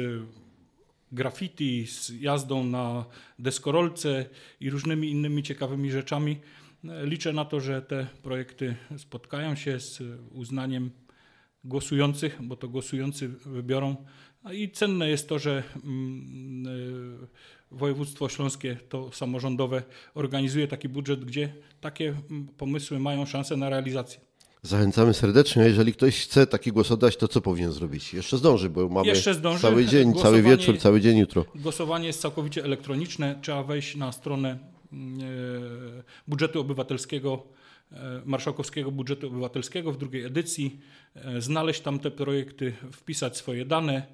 graffiti, 1.13 1.87
z 1.87 2.11
jazdą 2.21 2.65
na 2.65 3.05
deskorolce 3.39 4.27
i 4.61 4.71
różnymi 4.71 5.11
innymi 5.11 5.43
ciekawymi 5.43 5.91
rzeczami. 5.91 6.37
Liczę 6.85 7.33
na 7.33 7.45
to, 7.45 7.61
że 7.61 7.83
te 7.83 8.07
projekty 8.23 8.77
spotkają 8.97 9.55
się 9.55 9.81
z 9.81 10.03
uznaniem 10.33 10.91
głosujących, 11.65 12.39
bo 12.43 12.57
to 12.57 12.69
głosujący 12.69 13.29
wybiorą. 13.29 13.97
I 14.53 14.71
cenne 14.71 15.09
jest 15.09 15.29
to, 15.29 15.39
że 15.39 15.63
mm, 15.85 16.67
y, 16.67 17.27
województwo 17.71 18.29
śląskie, 18.29 18.77
to 18.89 19.13
samorządowe, 19.13 19.83
organizuje 20.15 20.69
taki 20.69 20.89
budżet, 20.89 21.25
gdzie 21.25 21.53
takie 21.81 22.15
mm, 22.31 22.49
pomysły 22.57 22.99
mają 22.99 23.27
szansę 23.27 23.57
na 23.57 23.69
realizację. 23.69 24.21
Zachęcamy 24.63 25.15
serdecznie. 25.15 25.63
Jeżeli 25.63 25.93
ktoś 25.93 26.21
chce 26.21 26.47
taki 26.47 26.73
głos 26.73 26.91
oddać, 26.91 27.17
to 27.17 27.29
co 27.29 27.41
powinien 27.41 27.73
zrobić? 27.73 28.15
Jeszcze 28.15 28.39
zdąży, 28.39 28.71
bo 28.71 28.89
mamy 28.89 29.15
zdąży. 29.17 29.63
cały 29.63 29.87
dzień, 29.87 30.15
cały 30.15 30.43
wieczór, 30.43 30.79
cały 30.79 31.01
dzień 31.01 31.19
jutro. 31.19 31.45
Głosowanie 31.55 32.07
jest 32.07 32.21
całkowicie 32.21 32.65
elektroniczne. 32.65 33.39
Trzeba 33.43 33.63
wejść 33.63 33.97
na 33.97 34.13
stronę 34.13 34.59
mm, 34.93 35.21
e, 35.21 36.03
budżetu 36.29 36.61
obywatelskiego, 36.61 37.47
marszałkowskiego 38.25 38.91
budżetu 38.91 39.27
obywatelskiego 39.27 39.93
w 39.93 39.99
drugiej 39.99 40.25
edycji, 40.25 40.81
e, 41.15 41.41
znaleźć 41.41 41.81
tam 41.81 41.99
te 41.99 42.11
projekty, 42.11 42.73
wpisać 42.93 43.37
swoje 43.37 43.65
dane 43.65 44.07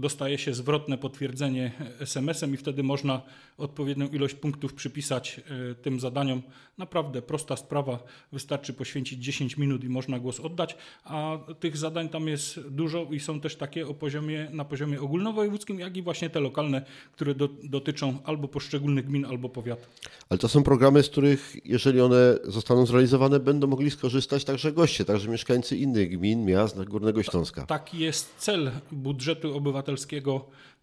dostaje 0.00 0.38
się 0.38 0.54
zwrotne 0.54 0.98
potwierdzenie 0.98 1.72
SMS-em 2.00 2.54
i 2.54 2.56
wtedy 2.56 2.82
można 2.82 3.22
odpowiednią 3.58 4.08
ilość 4.08 4.34
punktów 4.34 4.74
przypisać 4.74 5.40
e, 5.70 5.74
tym 5.74 6.00
zadaniom. 6.00 6.42
Naprawdę 6.78 7.22
prosta 7.22 7.56
sprawa, 7.56 7.98
wystarczy 8.32 8.72
poświęcić 8.72 9.24
10 9.24 9.56
minut 9.56 9.84
i 9.84 9.88
można 9.88 10.18
głos 10.18 10.40
oddać, 10.40 10.76
a 11.04 11.38
tych 11.60 11.76
zadań 11.76 12.08
tam 12.08 12.28
jest 12.28 12.60
dużo 12.60 13.06
i 13.10 13.20
są 13.20 13.40
też 13.40 13.56
takie 13.56 13.88
o 13.88 13.94
poziomie, 13.94 14.48
na 14.52 14.64
poziomie 14.64 15.00
ogólnowojewódzkim, 15.00 15.80
jak 15.80 15.96
i 15.96 16.02
właśnie 16.02 16.30
te 16.30 16.40
lokalne, 16.40 16.84
które 17.12 17.34
do, 17.34 17.48
dotyczą 17.62 18.18
albo 18.24 18.48
poszczególnych 18.48 19.06
gmin, 19.06 19.24
albo 19.24 19.48
powiatu. 19.48 19.86
Ale 20.28 20.38
to 20.38 20.48
są 20.48 20.62
programy, 20.62 21.02
z 21.02 21.08
których, 21.08 21.56
jeżeli 21.64 22.00
one 22.00 22.38
zostaną 22.44 22.86
zrealizowane, 22.86 23.40
będą 23.40 23.66
mogli 23.66 23.90
skorzystać 23.90 24.44
także 24.44 24.72
goście, 24.72 25.04
także 25.04 25.28
mieszkańcy 25.28 25.76
innych 25.76 26.10
gmin, 26.10 26.44
miast 26.44 26.84
Górnego 26.84 27.22
Śląska. 27.22 27.66
Taki 27.66 27.98
jest 27.98 28.34
cel 28.38 28.70
budżetu 28.92 29.56
obywatelskiego 29.56 29.89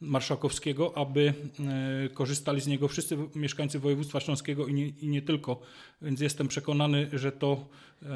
marszałkowskiego, 0.02 0.98
aby 0.98 1.34
e, 1.60 2.10
korzystali 2.10 2.62
z 2.62 2.68
niego 2.68 2.88
wszyscy 2.88 3.18
mieszkańcy 3.36 3.80
województwa 3.80 4.20
śląskiego 4.20 4.68
i 4.68 4.74
nie, 4.74 4.88
i 4.88 5.08
nie 5.08 5.22
tylko. 5.22 5.60
Więc 6.02 6.20
jestem 6.20 6.48
przekonany, 6.48 7.10
że 7.14 7.32
to 7.32 7.66
e, 8.04 8.08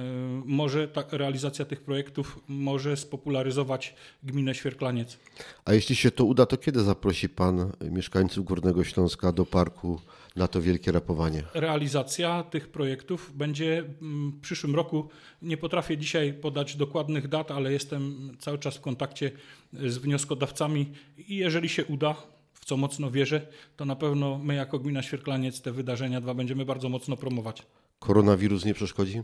może 0.45 0.88
ta 0.88 1.03
realizacja 1.12 1.65
tych 1.65 1.81
projektów 1.81 2.39
może 2.48 2.98
spopularyzować 2.98 3.95
gminę 4.24 4.55
Świerklaniec. 4.55 5.17
A 5.65 5.74
jeśli 5.74 5.95
się 5.95 6.12
to 6.12 6.25
uda, 6.25 6.45
to 6.45 6.57
kiedy 6.57 6.83
zaprosi 6.83 7.29
Pan 7.29 7.71
mieszkańców 7.81 8.45
Górnego 8.45 8.83
Śląska 8.83 9.31
do 9.31 9.45
parku 9.45 10.00
na 10.36 10.48
to 10.48 10.62
wielkie 10.62 10.92
rapowanie? 10.92 11.44
Realizacja 11.54 12.44
tych 12.44 12.70
projektów 12.70 13.32
będzie 13.36 13.84
w 14.02 14.42
przyszłym 14.42 14.76
roku. 14.76 15.10
Nie 15.42 15.58
potrafię 15.58 15.98
dzisiaj 15.98 16.34
podać 16.34 16.76
dokładnych 16.76 17.28
dat, 17.28 17.52
ale 17.52 17.72
jestem 17.74 18.32
cały 18.40 18.58
czas 18.58 18.78
w 18.78 18.82
kontakcie 18.82 19.32
z 19.74 19.98
wnioskodawcami 19.98 20.92
i 21.18 21.36
jeżeli 21.36 21.70
się 21.70 21.86
uda, 21.86 22.16
w 22.54 22.66
co 22.66 22.78
mocno 22.78 23.12
wierzę, 23.12 23.42
to 23.78 23.86
na 23.86 23.96
pewno 23.96 24.38
my 24.38 24.56
jako 24.56 24.80
gmina 24.80 25.02
Świerklaniec 25.02 25.62
te 25.62 25.72
wydarzenia 25.72 26.22
dwa 26.22 26.34
będziemy 26.34 26.66
bardzo 26.66 26.90
mocno 26.90 27.18
promować. 27.18 27.64
Koronawirus 28.00 28.66
nie 28.66 28.74
przeszkodzi? 28.74 29.24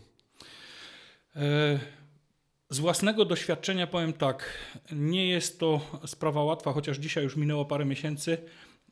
E, 1.36 1.80
z 2.70 2.80
własnego 2.80 3.26
doświadczenia 3.26 3.88
powiem 3.88 4.14
tak, 4.14 4.54
nie 4.92 5.28
jest 5.28 5.60
to 5.60 5.82
sprawa 6.06 6.44
łatwa, 6.44 6.74
chociaż 6.74 6.98
dzisiaj 6.98 7.24
już 7.24 7.36
minęło 7.36 7.66
parę 7.66 7.86
miesięcy 7.86 8.38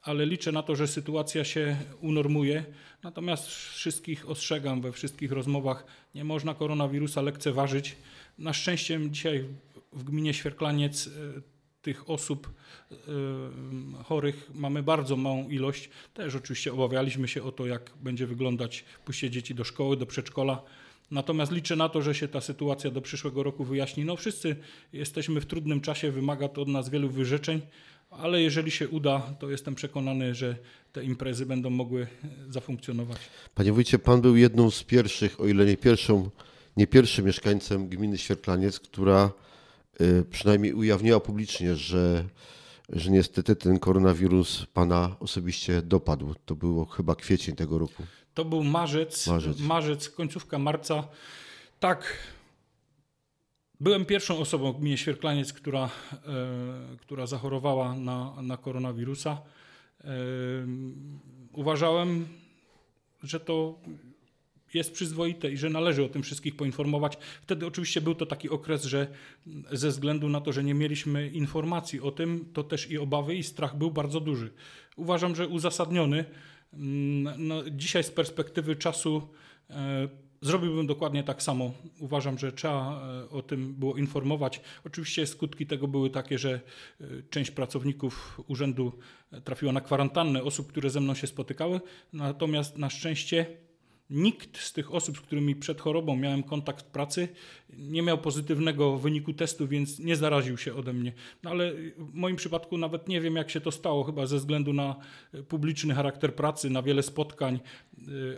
ale 0.05 0.25
liczę 0.25 0.51
na 0.51 0.63
to, 0.63 0.75
że 0.75 0.87
sytuacja 0.87 1.43
się 1.43 1.77
unormuje. 2.01 2.65
Natomiast 3.03 3.47
wszystkich 3.47 4.29
ostrzegam 4.29 4.81
we 4.81 4.91
wszystkich 4.91 5.31
rozmowach, 5.31 5.85
nie 6.15 6.23
można 6.23 6.53
koronawirusa 6.53 7.21
lekceważyć. 7.21 7.95
Na 8.37 8.53
szczęście 8.53 8.99
dzisiaj 9.09 9.45
w 9.93 10.03
gminie 10.03 10.33
Świerklaniec 10.33 11.07
e, 11.07 11.11
tych 11.81 12.09
osób 12.09 12.49
e, 12.91 12.95
chorych 14.03 14.49
mamy 14.53 14.83
bardzo 14.83 15.15
małą 15.17 15.49
ilość. 15.49 15.89
Też 16.13 16.35
oczywiście 16.35 16.73
obawialiśmy 16.73 17.27
się 17.27 17.43
o 17.43 17.51
to, 17.51 17.65
jak 17.65 17.91
będzie 18.01 18.27
wyglądać 18.27 18.85
pójście 19.05 19.29
dzieci 19.29 19.55
do 19.55 19.63
szkoły, 19.63 19.97
do 19.97 20.05
przedszkola. 20.05 20.61
Natomiast 21.11 21.51
liczę 21.51 21.75
na 21.75 21.89
to, 21.89 22.01
że 22.01 22.15
się 22.15 22.27
ta 22.27 22.41
sytuacja 22.41 22.91
do 22.91 23.01
przyszłego 23.01 23.43
roku 23.43 23.63
wyjaśni. 23.63 24.05
No 24.05 24.15
wszyscy 24.15 24.55
jesteśmy 24.93 25.41
w 25.41 25.45
trudnym 25.45 25.81
czasie, 25.81 26.11
wymaga 26.11 26.47
to 26.47 26.61
od 26.61 26.67
nas 26.67 26.89
wielu 26.89 27.09
wyrzeczeń, 27.09 27.61
ale 28.09 28.41
jeżeli 28.41 28.71
się 28.71 28.89
uda, 28.89 29.19
to 29.39 29.49
jestem 29.49 29.75
przekonany, 29.75 30.35
że 30.35 30.55
te 30.91 31.03
imprezy 31.03 31.45
będą 31.45 31.69
mogły 31.69 32.01
e, 32.01 32.07
zafunkcjonować. 32.49 33.17
Panie 33.55 33.73
wójcie, 33.73 33.99
pan 33.99 34.21
był 34.21 34.35
jedną 34.35 34.71
z 34.71 34.83
pierwszych, 34.83 35.39
o 35.41 35.47
ile 35.47 35.65
nie 35.65 35.77
pierwszą, 35.77 36.29
nie 36.77 36.87
pierwszym 36.87 37.25
mieszkańcem 37.25 37.87
gminy 37.87 38.17
Świerklaniec, 38.17 38.79
która 38.79 39.31
e, 39.99 40.23
przynajmniej 40.23 40.73
ujawniła 40.73 41.19
publicznie, 41.19 41.75
że, 41.75 42.25
że 42.89 43.11
niestety 43.11 43.55
ten 43.55 43.79
koronawirus 43.79 44.65
pana 44.73 45.15
osobiście 45.19 45.81
dopadł. 45.81 46.35
To 46.45 46.55
było 46.55 46.85
chyba 46.85 47.15
kwiecień 47.15 47.55
tego 47.55 47.77
roku. 47.77 48.03
To 48.33 48.45
był 48.45 48.63
marzec, 48.63 49.27
marzec, 49.27 49.59
marzec 49.59 50.09
końcówka 50.09 50.59
marca. 50.59 51.07
Tak, 51.79 52.17
Byłem 53.79 54.05
pierwszą 54.05 54.39
osobą 54.39 54.73
w 54.73 54.79
gminie 54.79 54.97
Świerklaniec, 54.97 55.53
która, 55.53 55.89
e, 56.13 56.97
która 56.97 57.27
zachorowała 57.27 57.95
na, 57.95 58.41
na 58.41 58.57
koronawirusa. 58.57 59.41
E, 60.03 60.07
uważałem, 61.51 62.27
że 63.23 63.39
to 63.39 63.79
jest 64.73 64.93
przyzwoite 64.93 65.51
i 65.51 65.57
że 65.57 65.69
należy 65.69 66.03
o 66.03 66.09
tym 66.09 66.23
wszystkich 66.23 66.55
poinformować. 66.55 67.17
Wtedy 67.41 67.67
oczywiście 67.67 68.01
był 68.01 68.15
to 68.15 68.25
taki 68.25 68.49
okres, 68.49 68.85
że 68.85 69.07
ze 69.71 69.89
względu 69.89 70.29
na 70.29 70.41
to, 70.41 70.51
że 70.51 70.63
nie 70.63 70.73
mieliśmy 70.73 71.29
informacji 71.29 72.01
o 72.01 72.11
tym, 72.11 72.45
to 72.53 72.63
też 72.63 72.91
i 72.91 72.97
obawy 72.97 73.35
i 73.35 73.43
strach 73.43 73.77
był 73.77 73.91
bardzo 73.91 74.19
duży. 74.19 74.53
Uważam, 74.95 75.35
że 75.35 75.47
uzasadniony. 75.47 76.25
Mm, 76.73 77.47
no, 77.47 77.69
dzisiaj 77.69 78.03
z 78.03 78.11
perspektywy 78.11 78.75
czasu 78.75 79.27
e, 79.69 80.07
Zrobiłbym 80.45 80.87
dokładnie 80.87 81.23
tak 81.23 81.43
samo. 81.43 81.71
Uważam, 81.99 82.37
że 82.37 82.51
trzeba 82.51 83.01
e, 83.23 83.29
o 83.29 83.41
tym 83.41 83.73
było 83.73 83.97
informować. 83.97 84.61
Oczywiście 84.85 85.27
skutki 85.27 85.67
tego 85.67 85.87
były 85.87 86.09
takie, 86.09 86.37
że 86.37 86.59
e, 87.01 87.05
część 87.29 87.51
pracowników 87.51 88.41
urzędu 88.47 88.91
e, 89.31 89.41
trafiła 89.41 89.71
na 89.71 89.81
kwarantannę 89.81 90.43
osób, 90.43 90.67
które 90.67 90.89
ze 90.89 90.99
mną 90.99 91.13
się 91.13 91.27
spotykały, 91.27 91.81
natomiast 92.13 92.77
na 92.77 92.89
szczęście 92.89 93.45
Nikt 94.09 94.57
z 94.57 94.73
tych 94.73 94.93
osób, 94.93 95.17
z 95.17 95.21
którymi 95.21 95.55
przed 95.55 95.81
chorobą 95.81 96.15
miałem 96.15 96.43
kontakt 96.43 96.85
pracy, 96.85 97.27
nie 97.77 98.01
miał 98.01 98.17
pozytywnego 98.17 98.97
wyniku 98.97 99.33
testu, 99.33 99.67
więc 99.67 99.99
nie 99.99 100.15
zaraził 100.15 100.57
się 100.57 100.75
ode 100.75 100.93
mnie. 100.93 101.13
No 101.43 101.49
ale 101.49 101.73
w 101.97 102.13
moim 102.13 102.35
przypadku 102.35 102.77
nawet 102.77 103.07
nie 103.07 103.21
wiem, 103.21 103.35
jak 103.35 103.49
się 103.49 103.61
to 103.61 103.71
stało, 103.71 104.03
chyba 104.03 104.25
ze 104.25 104.37
względu 104.37 104.73
na 104.73 104.95
publiczny 105.47 105.93
charakter 105.93 106.35
pracy, 106.35 106.69
na 106.69 106.81
wiele 106.81 107.03
spotkań, 107.03 107.59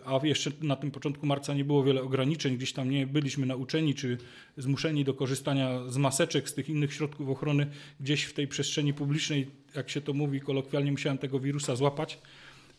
a 0.06 0.20
jeszcze 0.24 0.52
na 0.62 0.76
tym 0.76 0.92
początku 0.92 1.26
marca 1.26 1.54
nie 1.54 1.66
było 1.66 1.84
wiele 1.84 2.02
ograniczeń, 2.02 2.58
gdzieś 2.58 2.74
tam 2.74 2.90
nie 2.90 3.08
byliśmy 3.08 3.46
nauczeni 3.46 3.96
czy 3.96 4.18
zmuszeni 4.58 5.04
do 5.04 5.14
korzystania 5.14 5.90
z 5.90 5.98
maseczek, 5.98 6.50
z 6.50 6.54
tych 6.54 6.70
innych 6.70 6.94
środków 6.94 7.30
ochrony. 7.30 7.68
Gdzieś 8.00 8.24
w 8.24 8.34
tej 8.34 8.48
przestrzeni 8.48 8.94
publicznej, 8.94 9.48
jak 9.76 9.90
się 9.90 10.02
to 10.02 10.14
mówi 10.14 10.42
kolokwialnie, 10.42 10.92
musiałem 10.92 11.18
tego 11.18 11.40
wirusa 11.40 11.76
złapać 11.76 12.20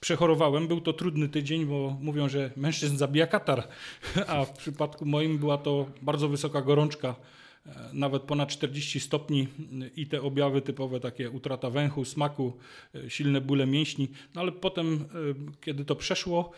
przechorowałem. 0.01 0.69
Był 0.69 0.81
to 0.81 0.93
trudny 0.93 1.29
tydzień, 1.29 1.67
bo 1.67 1.97
mówią, 2.01 2.29
że 2.29 2.51
mężczyzn 2.57 2.97
zabija 2.97 3.27
katar, 3.27 3.69
a 4.27 4.45
w 4.45 4.53
przypadku 4.53 5.07
moim 5.07 5.39
była 5.39 5.59
to 5.59 5.87
bardzo 6.03 6.29
wysoka 6.29 6.63
gorączka 6.63 7.15
nawet 7.93 8.23
ponad 8.23 8.49
40 8.49 9.01
stopni 9.01 9.49
i 9.97 10.07
te 10.07 10.23
objawy 10.23 10.63
typowe, 10.63 11.01
takie 11.01 11.31
utrata 11.31 11.71
węchu, 11.71 12.05
smaku, 12.05 12.53
silne 13.09 13.41
bóle 13.41 13.67
mięśni. 13.67 14.09
No 14.35 14.41
ale 14.41 14.53
potem, 14.53 15.05
kiedy 15.61 15.85
to 15.85 15.97
przeszło, 15.97 16.51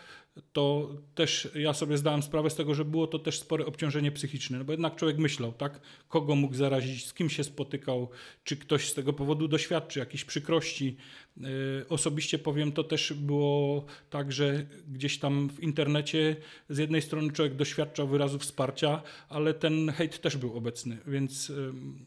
to 0.53 0.89
też 1.15 1.49
ja 1.55 1.73
sobie 1.73 1.97
zdałem 1.97 2.23
sprawę 2.23 2.49
z 2.49 2.55
tego, 2.55 2.75
że 2.75 2.85
było 2.85 3.07
to 3.07 3.19
też 3.19 3.39
spore 3.39 3.65
obciążenie 3.65 4.11
psychiczne, 4.11 4.57
no 4.57 4.63
bo 4.63 4.73
jednak 4.73 4.95
człowiek 4.95 5.17
myślał, 5.17 5.51
tak, 5.51 5.81
kogo 6.07 6.35
mógł 6.35 6.55
zarazić, 6.55 7.07
z 7.07 7.13
kim 7.13 7.29
się 7.29 7.43
spotykał, 7.43 8.09
czy 8.43 8.57
ktoś 8.57 8.89
z 8.89 8.93
tego 8.93 9.13
powodu 9.13 9.47
doświadczy 9.47 9.99
jakichś 9.99 10.23
przykrości. 10.23 10.97
Y, 11.37 11.85
osobiście 11.89 12.39
powiem, 12.39 12.71
to 12.71 12.83
też 12.83 13.13
było 13.13 13.85
tak, 14.09 14.31
że 14.31 14.65
gdzieś 14.87 15.19
tam 15.19 15.49
w 15.49 15.63
internecie 15.63 16.35
z 16.69 16.77
jednej 16.77 17.01
strony 17.01 17.31
człowiek 17.31 17.55
doświadczał 17.55 18.07
wyrazu 18.07 18.39
wsparcia, 18.39 19.01
ale 19.29 19.53
ten 19.53 19.91
hejt 19.91 20.21
też 20.21 20.37
był 20.37 20.57
obecny, 20.57 20.97
więc 21.07 21.51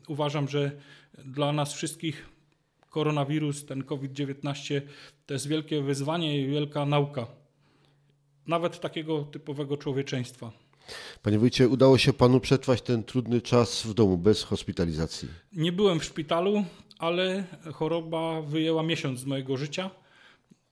uważam, 0.09 0.49
że 0.49 0.71
dla 1.25 1.53
nas 1.53 1.75
wszystkich 1.75 2.29
koronawirus, 2.91 3.67
ten 3.67 3.85
COVID-19 3.85 4.81
to 5.27 5.35
jest 5.35 5.49
wielkie 5.49 5.83
wyzwanie 5.83 6.41
i 6.41 6.49
wielka 6.49 6.87
nauka 6.87 7.44
nawet 8.47 8.81
takiego 8.81 9.23
typowego 9.23 9.77
człowieczeństwa. 9.77 10.53
Panie 11.23 11.39
Wójcie, 11.39 11.69
udało 11.69 11.99
się 11.99 12.13
Panu 12.13 12.41
przetrwać 12.41 12.83
ten 12.83 13.03
trudny 13.03 13.41
czas 13.41 13.87
w 13.87 13.95
domu 13.95 14.19
bez 14.19 14.43
hospitalizacji? 14.43 15.29
Nie 15.53 15.73
byłem 15.73 16.01
w 16.01 16.05
szpitalu, 16.05 16.65
ale 16.99 17.45
choroba 17.75 18.43
wyjęła 18.43 18.83
miesiąc 18.83 19.21
z 19.21 19.25
mojego 19.25 19.57
życia. 19.57 19.91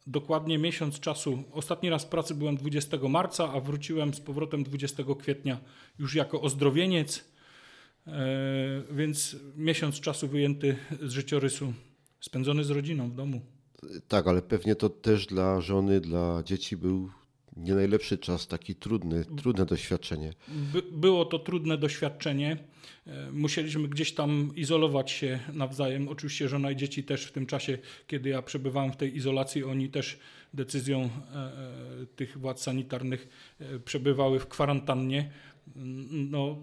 Dokładnie 0.06 0.58
miesiąc 0.58 1.00
czasu. 1.00 1.44
Ostatni 1.52 1.90
raz 1.90 2.04
w 2.04 2.08
pracy 2.08 2.34
byłem 2.34 2.56
20 2.56 2.96
marca, 3.08 3.52
a 3.52 3.60
wróciłem 3.60 4.14
z 4.14 4.20
powrotem 4.20 4.62
20 4.62 5.02
kwietnia 5.18 5.60
już 5.98 6.14
jako 6.14 6.40
ozdrowieniec, 6.40 7.24
e, 8.06 8.12
więc 8.90 9.36
miesiąc 9.56 10.00
czasu 10.00 10.28
wyjęty 10.28 10.76
z 11.02 11.12
życiorysu, 11.12 11.72
spędzony 12.20 12.64
z 12.64 12.70
rodziną 12.70 13.10
w 13.10 13.14
domu. 13.14 13.40
Tak, 14.08 14.26
ale 14.26 14.42
pewnie 14.42 14.74
to 14.74 14.88
też 14.88 15.26
dla 15.26 15.60
żony, 15.60 16.00
dla 16.00 16.42
dzieci 16.42 16.76
był 16.76 17.10
nie 17.56 17.74
najlepszy 17.74 18.18
czas, 18.18 18.46
taki 18.46 18.74
trudny, 18.74 19.24
trudne 19.24 19.66
doświadczenie. 19.66 20.32
By, 20.48 20.82
było 20.82 21.24
to 21.24 21.38
trudne 21.38 21.78
doświadczenie. 21.78 22.56
E, 23.06 23.32
musieliśmy 23.32 23.88
gdzieś 23.88 24.14
tam 24.14 24.52
izolować 24.56 25.10
się 25.10 25.38
nawzajem. 25.52 26.08
Oczywiście 26.08 26.48
żona 26.48 26.70
i 26.70 26.76
dzieci 26.76 27.04
też 27.04 27.24
w 27.24 27.32
tym 27.32 27.46
czasie, 27.46 27.78
kiedy 28.06 28.28
ja 28.28 28.42
przebywałem 28.42 28.92
w 28.92 28.96
tej 28.96 29.16
izolacji, 29.16 29.64
oni 29.64 29.88
też 29.88 30.18
decyzją 30.54 31.00
e, 31.00 31.08
e, 31.36 32.06
tych 32.16 32.38
władz 32.38 32.62
sanitarnych 32.62 33.28
przebywały 33.84 34.38
w 34.38 34.46
kwarantannie. 34.46 35.30
No, 36.10 36.58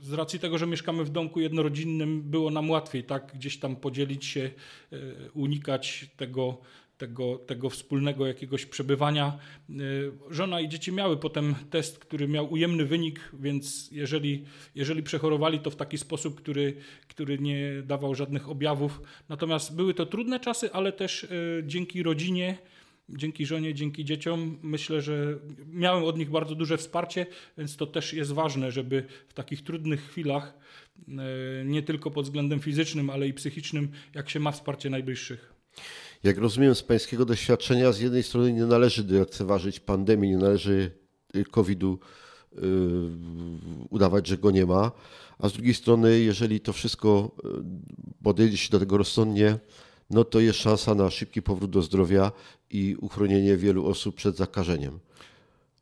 z 0.00 0.12
racji 0.12 0.38
tego, 0.38 0.58
że 0.58 0.66
mieszkamy 0.66 1.04
w 1.04 1.10
domku 1.10 1.40
jednorodzinnym, 1.40 2.22
było 2.22 2.50
nam 2.50 2.70
łatwiej 2.70 3.04
tak 3.04 3.32
gdzieś 3.34 3.58
tam 3.58 3.76
podzielić 3.76 4.24
się, 4.24 4.50
unikać 5.34 6.10
tego 6.16 6.58
tego, 6.98 7.38
tego 7.38 7.70
wspólnego 7.70 8.26
jakiegoś 8.26 8.66
przebywania. 8.66 9.38
Y, 9.70 9.74
żona 10.30 10.60
i 10.60 10.68
dzieci 10.68 10.92
miały 10.92 11.16
potem 11.16 11.54
test, 11.70 11.98
który 11.98 12.28
miał 12.28 12.52
ujemny 12.52 12.84
wynik, 12.84 13.20
więc 13.40 13.88
jeżeli, 13.92 14.44
jeżeli 14.74 15.02
przechorowali 15.02 15.58
to 15.58 15.70
w 15.70 15.76
taki 15.76 15.98
sposób, 15.98 16.34
który, 16.34 16.74
który 17.08 17.38
nie 17.38 17.82
dawał 17.82 18.14
żadnych 18.14 18.48
objawów. 18.48 19.00
Natomiast 19.28 19.76
były 19.76 19.94
to 19.94 20.06
trudne 20.06 20.40
czasy, 20.40 20.72
ale 20.72 20.92
też 20.92 21.24
y, 21.24 21.62
dzięki 21.66 22.02
rodzinie, 22.02 22.58
dzięki 23.08 23.46
żonie, 23.46 23.74
dzięki 23.74 24.04
dzieciom, 24.04 24.58
myślę, 24.62 25.02
że 25.02 25.38
miałem 25.72 26.04
od 26.04 26.18
nich 26.18 26.30
bardzo 26.30 26.54
duże 26.54 26.76
wsparcie, 26.76 27.26
więc 27.58 27.76
to 27.76 27.86
też 27.86 28.12
jest 28.12 28.32
ważne, 28.32 28.72
żeby 28.72 29.04
w 29.28 29.34
takich 29.34 29.62
trudnych 29.62 30.08
chwilach, 30.10 30.58
y, 30.98 31.12
nie 31.64 31.82
tylko 31.82 32.10
pod 32.10 32.24
względem 32.24 32.60
fizycznym, 32.60 33.10
ale 33.10 33.28
i 33.28 33.32
psychicznym, 33.32 33.88
jak 34.14 34.30
się 34.30 34.40
ma 34.40 34.52
wsparcie 34.52 34.90
najbliższych. 34.90 35.58
Jak 36.22 36.38
rozumiem 36.38 36.74
z 36.74 36.82
pańskiego 36.82 37.24
doświadczenia, 37.24 37.92
z 37.92 38.00
jednej 38.00 38.22
strony 38.22 38.52
nie 38.52 38.66
należy 38.66 39.04
lekceważyć 39.04 39.80
pandemii, 39.80 40.30
nie 40.30 40.36
należy 40.36 40.90
y, 41.36 41.44
COVID-u 41.44 41.98
yy, 42.52 42.62
udawać, 43.90 44.26
że 44.26 44.38
go 44.38 44.50
nie 44.50 44.66
ma, 44.66 44.92
a 45.38 45.48
z 45.48 45.52
drugiej 45.52 45.74
strony, 45.74 46.20
jeżeli 46.20 46.60
to 46.60 46.72
wszystko 46.72 47.30
y, 47.44 47.48
podejdzie 48.22 48.56
się 48.56 48.70
do 48.70 48.78
tego 48.78 48.96
rozsądnie, 48.96 49.58
no 50.10 50.24
to 50.24 50.40
jest 50.40 50.58
szansa 50.58 50.94
na 50.94 51.10
szybki 51.10 51.42
powrót 51.42 51.70
do 51.70 51.82
zdrowia 51.82 52.32
i 52.70 52.96
uchronienie 53.00 53.56
wielu 53.56 53.86
osób 53.86 54.16
przed 54.16 54.36
zakażeniem. 54.36 54.98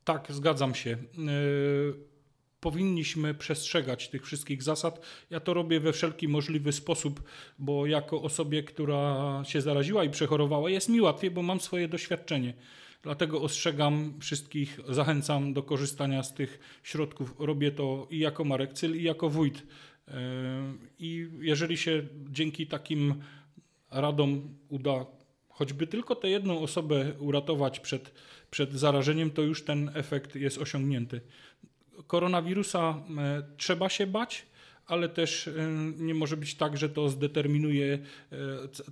Tak, 0.03 0.27
zgadzam 0.31 0.75
się. 0.75 0.97
Yy 1.17 2.16
powinniśmy 2.59 3.33
przestrzegać 3.33 4.09
tych 4.09 4.25
wszystkich 4.25 4.63
zasad. 4.63 5.05
Ja 5.29 5.39
to 5.39 5.53
robię 5.53 5.79
we 5.79 5.93
wszelki 5.93 6.27
możliwy 6.27 6.71
sposób, 6.71 7.23
bo 7.59 7.85
jako 7.85 8.21
osobie, 8.21 8.63
która 8.63 9.41
się 9.45 9.61
zaraziła 9.61 10.03
i 10.03 10.09
przechorowała, 10.09 10.69
jest 10.69 10.89
mi 10.89 11.01
łatwiej, 11.01 11.31
bo 11.31 11.41
mam 11.41 11.59
swoje 11.59 11.87
doświadczenie. 11.87 12.53
Dlatego 13.01 13.41
ostrzegam 13.41 14.13
wszystkich, 14.19 14.79
zachęcam 14.89 15.53
do 15.53 15.63
korzystania 15.63 16.23
z 16.23 16.33
tych 16.33 16.79
środków. 16.83 17.35
Robię 17.39 17.71
to 17.71 18.07
i 18.09 18.19
jako 18.19 18.43
Marek 18.43 18.73
Cyl, 18.73 18.95
i 18.95 19.03
jako 19.03 19.29
wójt. 19.29 19.63
E, 20.07 20.13
I 20.99 21.29
jeżeli 21.39 21.77
się 21.77 22.03
dzięki 22.29 22.67
takim 22.67 23.23
radom 23.91 24.57
uda 24.69 25.05
choćby 25.49 25.87
tylko 25.87 26.15
tę 26.15 26.29
jedną 26.29 26.59
osobę 26.59 27.13
uratować 27.19 27.79
przed, 27.79 28.13
przed 28.51 28.73
zarażeniem, 28.73 29.31
to 29.31 29.41
już 29.41 29.65
ten 29.65 29.91
efekt 29.93 30.35
jest 30.35 30.57
osiągnięty 30.57 31.21
koronawirusa 32.07 33.01
e, 33.17 33.43
trzeba 33.57 33.89
się 33.89 34.07
bać, 34.07 34.45
ale 34.87 35.09
też 35.09 35.47
e, 35.47 35.53
nie 35.97 36.13
może 36.13 36.37
być 36.37 36.55
tak, 36.55 36.77
że 36.77 36.89
to 36.89 37.09
zdeterminuje 37.09 37.99
e, 38.31 38.37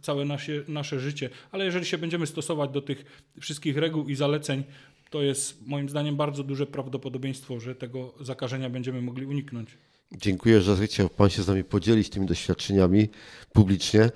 całe 0.02 0.26
nasze, 0.26 0.52
nasze 0.68 1.00
życie. 1.00 1.30
Ale 1.52 1.66
jeżeli 1.66 1.86
się 1.86 1.98
będziemy 1.98 2.28
stosować 2.28 2.72
do 2.72 2.82
tych 2.82 3.26
wszystkich 3.42 3.78
reguł 3.78 4.08
i 4.08 4.16
zaleceń, 4.16 4.64
to 5.10 5.22
jest 5.22 5.68
moim 5.68 5.90
zdaniem 5.90 6.16
bardzo 6.16 6.44
duże 6.44 6.66
prawdopodobieństwo, 6.66 7.60
że 7.60 7.76
tego 7.76 8.14
zakażenia 8.20 8.70
będziemy 8.70 9.02
mogli 9.02 9.26
uniknąć. 9.26 9.70
Dziękuję, 10.12 10.62
że 10.62 10.88
chciał 10.88 11.10
Pan 11.10 11.30
się 11.30 11.44
z 11.44 11.48
nami 11.48 11.64
podzielić 11.64 12.10
tymi 12.10 12.26
doświadczeniami 12.26 13.10
publicznie. 13.54 14.10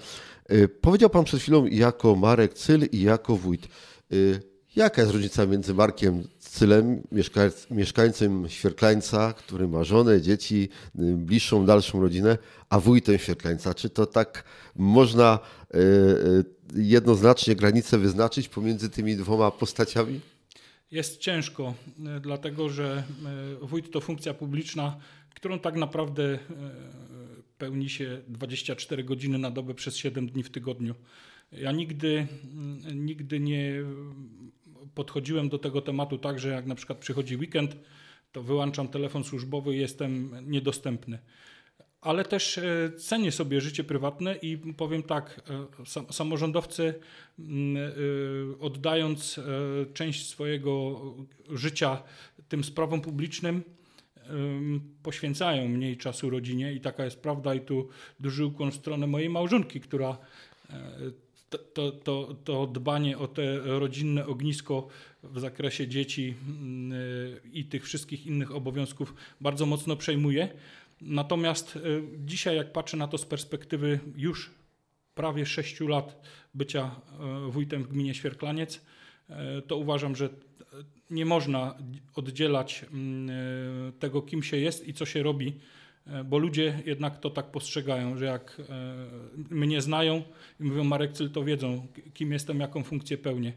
Powiedział 0.82 1.10
Pan 1.10 1.24
przed 1.24 1.42
chwilą 1.42 1.66
jako 1.66 2.16
Marek 2.16 2.54
Cyl 2.54 2.88
i 2.92 3.02
jako 3.02 3.36
wójt. 3.36 3.68
Jaka 4.76 5.02
jest 5.02 5.14
różnica 5.14 5.46
między 5.46 5.74
Markiem 5.74 6.24
Cylem, 6.50 7.02
mieszkańcem 7.72 8.50
Świerklańca, 8.50 9.34
który 9.34 9.68
ma 9.68 9.84
żonę, 9.84 10.22
dzieci, 10.22 10.70
bliższą, 10.96 11.66
dalszą 11.66 12.02
rodzinę, 12.02 12.38
a 12.70 12.80
wójtem 12.80 13.18
Świerklańca? 13.18 13.74
Czy 13.74 13.90
to 13.90 14.06
tak 14.06 14.44
można 14.76 15.40
e, 15.74 15.78
e, 15.78 15.82
jednoznacznie 16.76 17.56
granice 17.56 17.98
wyznaczyć 17.98 18.50
pomiędzy 18.50 18.90
tymi 18.90 19.16
dwoma 19.16 19.52
postaciami? 19.52 20.20
Jest 20.92 21.18
ciężko, 21.18 21.74
dlatego 22.22 22.70
że 22.70 23.04
wójt 23.62 23.92
to 23.92 24.02
funkcja 24.02 24.34
publiczna, 24.34 24.98
którą 25.36 25.60
tak 25.60 25.76
naprawdę 25.76 26.40
pełni 27.58 27.90
się 27.90 28.22
24 28.28 29.04
godziny 29.04 29.38
na 29.38 29.52
dobę 29.52 29.74
przez 29.74 29.98
7 29.98 30.28
dni 30.28 30.44
w 30.44 30.50
tygodniu. 30.50 30.96
Ja 31.52 31.72
nigdy, 31.72 32.28
nigdy 32.94 33.40
nie 33.40 33.84
podchodziłem 34.96 35.50
do 35.50 35.60
tego 35.60 35.82
tematu 35.82 36.18
tak, 36.18 36.40
że 36.40 36.50
jak 36.50 36.66
na 36.66 36.76
przykład 36.76 36.98
przychodzi 36.98 37.38
weekend, 37.38 37.76
to 38.32 38.44
wyłączam 38.44 38.88
telefon 38.88 39.24
służbowy 39.24 39.76
i 39.76 39.80
jestem 39.80 40.36
niedostępny. 40.52 41.20
Ale 42.02 42.26
też 42.26 42.58
e, 42.58 42.92
cenię 42.98 43.32
sobie 43.32 43.62
życie 43.62 43.84
prywatne 43.84 44.36
i 44.36 44.58
powiem 44.58 45.04
tak, 45.04 45.42
e, 46.10 46.14
samorządowcy 46.14 46.94
mm, 47.40 47.78
e, 47.78 48.60
oddając 48.60 49.40
część 49.94 50.30
swojego 50.30 51.02
życia 51.50 52.04
tym 52.48 52.64
sprawom 52.64 53.02
publicznym, 53.02 53.64
poświęcają 55.04 55.70
mniej 55.70 55.98
czasu 55.98 56.30
rodzinie 56.30 56.74
i 56.74 56.82
taka 56.82 57.06
jest 57.06 57.22
prawda 57.22 57.56
i 57.56 57.62
tu 57.62 57.90
duży 58.20 58.46
ukłon 58.46 58.72
w 58.72 58.76
stronę 58.76 59.08
mojej 59.08 59.30
małżonki, 59.30 59.80
która 59.80 60.18
to, 61.50 61.92
to, 61.92 62.36
to, 62.44 62.68
dbanie 62.68 63.18
o 63.18 63.28
te 63.28 63.60
rodzinne 63.80 64.28
ognisko 64.28 64.88
w 65.24 65.40
zakresie 65.40 65.88
dzieci 65.88 66.36
mm, 66.48 67.00
i 67.54 67.66
tych 67.66 67.86
wszystkich 67.86 68.28
innych 68.28 68.56
obowiązków 68.56 69.14
bardzo 69.42 69.66
mocno 69.66 69.96
przejmuje. 69.96 70.50
Natomiast 71.02 71.76
e, 71.76 71.80
dzisiaj, 72.26 72.56
jak 72.56 72.72
patrzę 72.72 72.98
na 72.98 73.08
to 73.08 73.18
z 73.18 73.26
perspektywy 73.26 74.00
już 74.16 74.52
prawie 75.16 75.46
sześciu 75.46 75.88
lat 75.88 76.22
bycia 76.54 76.92
e, 77.20 77.52
wójtem 77.52 77.84
w 77.84 77.88
gminie 77.88 78.14
Świerklaniec, 78.14 78.82
to 79.68 79.78
uważam, 79.78 80.16
że 80.16 80.30
nie 81.10 81.26
można 81.26 81.78
oddzielać 82.16 82.86
mm, 82.92 83.30
tego, 84.00 84.22
kim 84.22 84.44
się 84.44 84.58
jest 84.58 84.88
i 84.88 84.94
co 84.94 85.06
się 85.06 85.24
robi 85.24 85.54
bo 86.26 86.38
ludzie 86.38 86.82
jednak 86.86 87.20
to 87.20 87.30
tak 87.30 87.52
postrzegają, 87.52 88.18
że 88.18 88.26
jak 88.26 88.62
e, 88.70 89.56
mnie 89.56 89.82
znają 89.82 90.24
i 90.60 90.64
mówią 90.64 90.84
Marek 90.84 91.12
Cyl, 91.12 91.30
to 91.30 91.44
wiedzą, 91.44 91.88
kim 92.14 92.32
jestem, 92.32 92.60
jaką 92.60 92.84
funkcję 92.84 93.18
pełnię. 93.18 93.54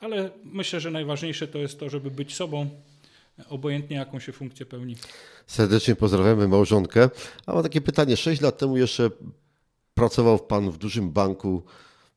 Ale 0.00 0.30
myślę, 0.44 0.80
że 0.80 0.90
najważniejsze 0.90 1.48
to 1.48 1.58
jest 1.58 1.80
to, 1.80 1.90
żeby 1.90 2.10
być 2.10 2.34
sobą, 2.34 2.70
obojętnie 3.48 3.96
jaką 3.96 4.20
się 4.20 4.32
funkcję 4.32 4.66
pełni. 4.66 4.96
Serdecznie 5.46 5.96
pozdrawiamy 5.96 6.48
małżonkę. 6.48 7.10
A 7.46 7.54
mam 7.54 7.62
takie 7.62 7.80
pytanie. 7.80 8.16
Sześć 8.16 8.40
lat 8.40 8.58
temu 8.58 8.76
jeszcze 8.76 9.10
pracował 9.94 10.38
Pan 10.38 10.70
w 10.70 10.78
dużym 10.78 11.10
banku, 11.10 11.62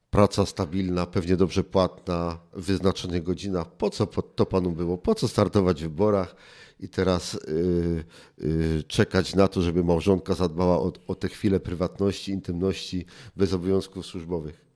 praca 0.10 0.46
stabilna, 0.46 1.06
pewnie 1.06 1.36
dobrze 1.38 1.64
płatna, 1.64 2.40
wyznaczone 2.54 3.22
godzina. 3.22 3.66
Po 3.66 3.90
co 3.90 4.08
to 4.08 4.46
Panu 4.46 4.72
było? 4.72 4.98
Po 4.98 5.16
co 5.16 5.28
startować 5.28 5.80
w 5.80 5.84
wyborach 5.84 6.36
i 6.82 6.90
teraz 6.90 7.34
yy, 7.34 8.04
yy, 8.38 8.84
czekać 8.84 9.36
na 9.36 9.48
to, 9.48 9.62
żeby 9.62 9.84
małżonka 9.84 10.34
zadbała 10.34 10.80
o, 10.80 10.94
o 11.08 11.16
te 11.16 11.30
chwile 11.30 11.60
prywatności, 11.60 12.32
intymności, 12.32 13.06
bez 13.36 13.54
obowiązków 13.54 14.06
służbowych? 14.06 14.72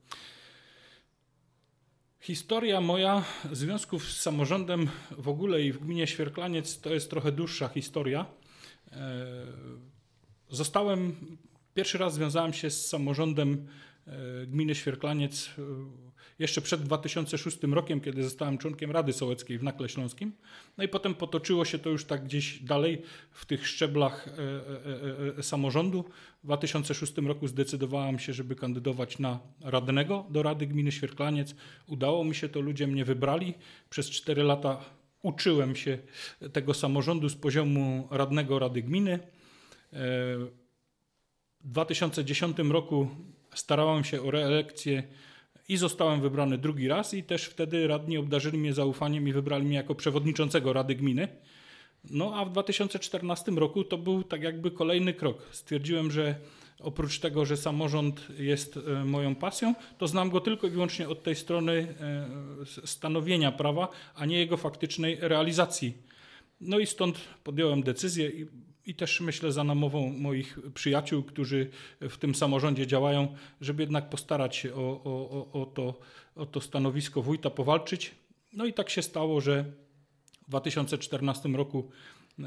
Historia 2.19 2.81
moja 2.81 3.23
związków 3.51 4.11
z 4.11 4.21
samorządem 4.21 4.89
w 5.17 5.29
ogóle 5.29 5.61
i 5.61 5.71
w 5.71 5.79
gminie 5.79 6.07
Świerklaniec 6.07 6.79
to 6.81 6.93
jest 6.93 7.09
trochę 7.09 7.31
dłuższa 7.31 7.67
historia. 7.67 8.25
E, 8.91 9.25
zostałem, 10.49 11.15
pierwszy 11.73 11.97
raz 11.97 12.13
związałem 12.13 12.53
się 12.53 12.69
z 12.69 12.87
samorządem 12.87 13.67
gminy 14.47 14.75
Świerklaniec 14.75 15.49
e, 15.59 15.61
jeszcze 16.39 16.61
przed 16.61 16.83
2006 16.83 17.57
rokiem, 17.63 18.01
kiedy 18.01 18.23
zostałem 18.23 18.57
członkiem 18.57 18.91
Rady 18.91 19.13
Sołeckiej 19.13 19.59
w 19.59 19.63
Nakle 19.63 19.89
Śląskim. 19.89 20.31
No 20.77 20.83
i 20.83 20.87
potem 20.87 21.15
potoczyło 21.15 21.65
się 21.65 21.79
to 21.79 21.89
już 21.89 22.05
tak 22.05 22.23
gdzieś 22.23 22.59
dalej 22.59 23.01
w 23.31 23.45
tych 23.45 23.67
szczeblach 23.67 24.27
e, 24.27 24.31
e, 24.31 25.37
e, 25.37 25.43
samorządu. 25.43 26.05
W 26.43 26.45
2006 26.45 27.17
roku 27.17 27.47
zdecydowałem 27.47 28.19
się, 28.19 28.33
żeby 28.33 28.55
kandydować 28.55 29.19
na 29.19 29.39
radnego 29.61 30.25
do 30.29 30.43
Rady 30.43 30.67
Gminy 30.67 30.91
Świerklaniec. 30.91 31.55
Udało 31.87 32.23
mi 32.23 32.35
się 32.35 32.49
to, 32.49 32.61
ludzie 32.61 32.87
mnie 32.87 33.05
wybrali. 33.05 33.53
Przez 33.89 34.09
4 34.09 34.43
lata 34.43 34.85
uczyłem 35.21 35.75
się 35.75 35.97
tego 36.53 36.73
samorządu 36.73 37.29
z 37.29 37.35
poziomu 37.35 38.07
radnego 38.11 38.59
Rady 38.59 38.81
Gminy. 38.81 39.19
W 39.91 41.67
2010 41.71 42.57
roku 42.57 43.09
starałem 43.55 44.03
się 44.03 44.21
o 44.21 44.31
reelekcję 44.31 45.03
i 45.69 45.77
zostałem 45.77 46.21
wybrany 46.21 46.57
drugi 46.57 46.87
raz 46.87 47.13
i 47.13 47.23
też 47.23 47.45
wtedy 47.45 47.87
radni 47.87 48.17
obdarzyli 48.17 48.57
mnie 48.57 48.73
zaufaniem 48.73 49.27
i 49.27 49.33
wybrali 49.33 49.65
mnie 49.65 49.75
jako 49.75 49.95
przewodniczącego 49.95 50.73
Rady 50.73 50.95
Gminy. 50.95 51.27
No 52.09 52.35
a 52.35 52.45
w 52.45 52.51
2014 52.51 53.51
roku 53.51 53.83
to 53.83 53.97
był 53.97 54.23
tak 54.23 54.41
jakby 54.41 54.71
kolejny 54.71 55.13
krok. 55.13 55.47
Stwierdziłem, 55.51 56.11
że 56.11 56.35
oprócz 56.79 57.19
tego, 57.19 57.45
że 57.45 57.57
samorząd 57.57 58.27
jest 58.37 58.77
e, 58.77 59.05
moją 59.05 59.35
pasją, 59.35 59.75
to 59.97 60.07
znam 60.07 60.29
go 60.29 60.41
tylko 60.41 60.67
i 60.67 60.69
wyłącznie 60.69 61.09
od 61.09 61.23
tej 61.23 61.35
strony 61.35 61.95
e, 62.01 62.87
stanowienia 62.87 63.51
prawa, 63.51 63.87
a 64.15 64.25
nie 64.25 64.37
jego 64.37 64.57
faktycznej 64.57 65.17
realizacji. 65.21 65.97
No 66.61 66.79
i 66.79 66.85
stąd 66.85 67.17
podjąłem 67.43 67.83
decyzję 67.83 68.29
i 68.29 68.45
i 68.85 68.95
też 68.95 69.21
myślę 69.21 69.51
za 69.51 69.63
namową 69.63 70.09
moich 70.09 70.59
przyjaciół, 70.73 71.23
którzy 71.23 71.69
w 72.01 72.17
tym 72.17 72.35
samorządzie 72.35 72.87
działają, 72.87 73.35
żeby 73.61 73.83
jednak 73.83 74.09
postarać 74.09 74.55
się 74.55 74.75
o, 74.75 75.01
o, 75.03 75.61
o, 75.61 75.65
to, 75.65 75.99
o 76.35 76.45
to 76.45 76.61
stanowisko 76.61 77.21
wójta 77.21 77.49
powalczyć. 77.49 78.15
No 78.53 78.65
i 78.65 78.73
tak 78.73 78.89
się 78.89 79.01
stało, 79.01 79.41
że 79.41 79.65
w 80.47 80.49
2014 80.49 81.49
roku 81.49 81.89
e, 82.39 82.43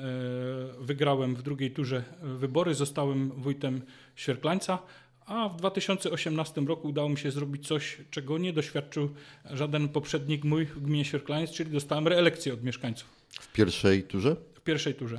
wygrałem 0.80 1.34
w 1.34 1.42
drugiej 1.42 1.70
turze 1.70 2.04
wybory, 2.22 2.74
zostałem 2.74 3.32
wójtem 3.36 3.82
Świerklańca, 4.16 4.78
a 5.26 5.48
w 5.48 5.56
2018 5.56 6.60
roku 6.60 6.88
udało 6.88 7.08
mi 7.08 7.18
się 7.18 7.30
zrobić 7.30 7.66
coś, 7.66 7.98
czego 8.10 8.38
nie 8.38 8.52
doświadczył 8.52 9.14
żaden 9.44 9.88
poprzednik 9.88 10.44
mój 10.44 10.66
w 10.66 10.80
gminie 10.80 11.04
Świerklaniec, 11.04 11.50
czyli 11.50 11.70
dostałem 11.70 12.08
reelekcję 12.08 12.54
od 12.54 12.64
mieszkańców. 12.64 13.08
W 13.40 13.52
pierwszej 13.52 14.02
turze? 14.02 14.36
W 14.54 14.60
pierwszej 14.60 14.94
turze. 14.94 15.18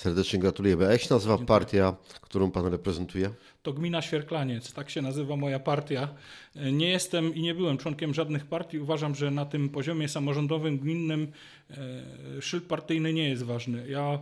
Serdecznie 0.00 0.38
gratulujemy. 0.38 0.86
A 0.86 0.92
jak 0.92 1.00
się 1.00 1.14
nazywa 1.14 1.38
partia, 1.38 1.96
którą 2.20 2.50
pan 2.50 2.66
reprezentuje? 2.66 3.30
To 3.62 3.72
Gmina 3.72 4.02
Świerklaniec, 4.02 4.72
tak 4.72 4.90
się 4.90 5.02
nazywa 5.02 5.36
moja 5.36 5.58
partia. 5.58 6.08
Nie 6.72 6.88
jestem 6.88 7.34
i 7.34 7.42
nie 7.42 7.54
byłem 7.54 7.78
członkiem 7.78 8.14
żadnych 8.14 8.46
partii. 8.46 8.78
Uważam, 8.78 9.14
że 9.14 9.30
na 9.30 9.46
tym 9.46 9.68
poziomie 9.68 10.08
samorządowym, 10.08 10.78
gminnym 10.78 11.32
e, 11.70 12.42
szyld 12.42 12.64
partyjny 12.64 13.12
nie 13.12 13.28
jest 13.28 13.42
ważny. 13.42 13.88
Ja 13.88 14.18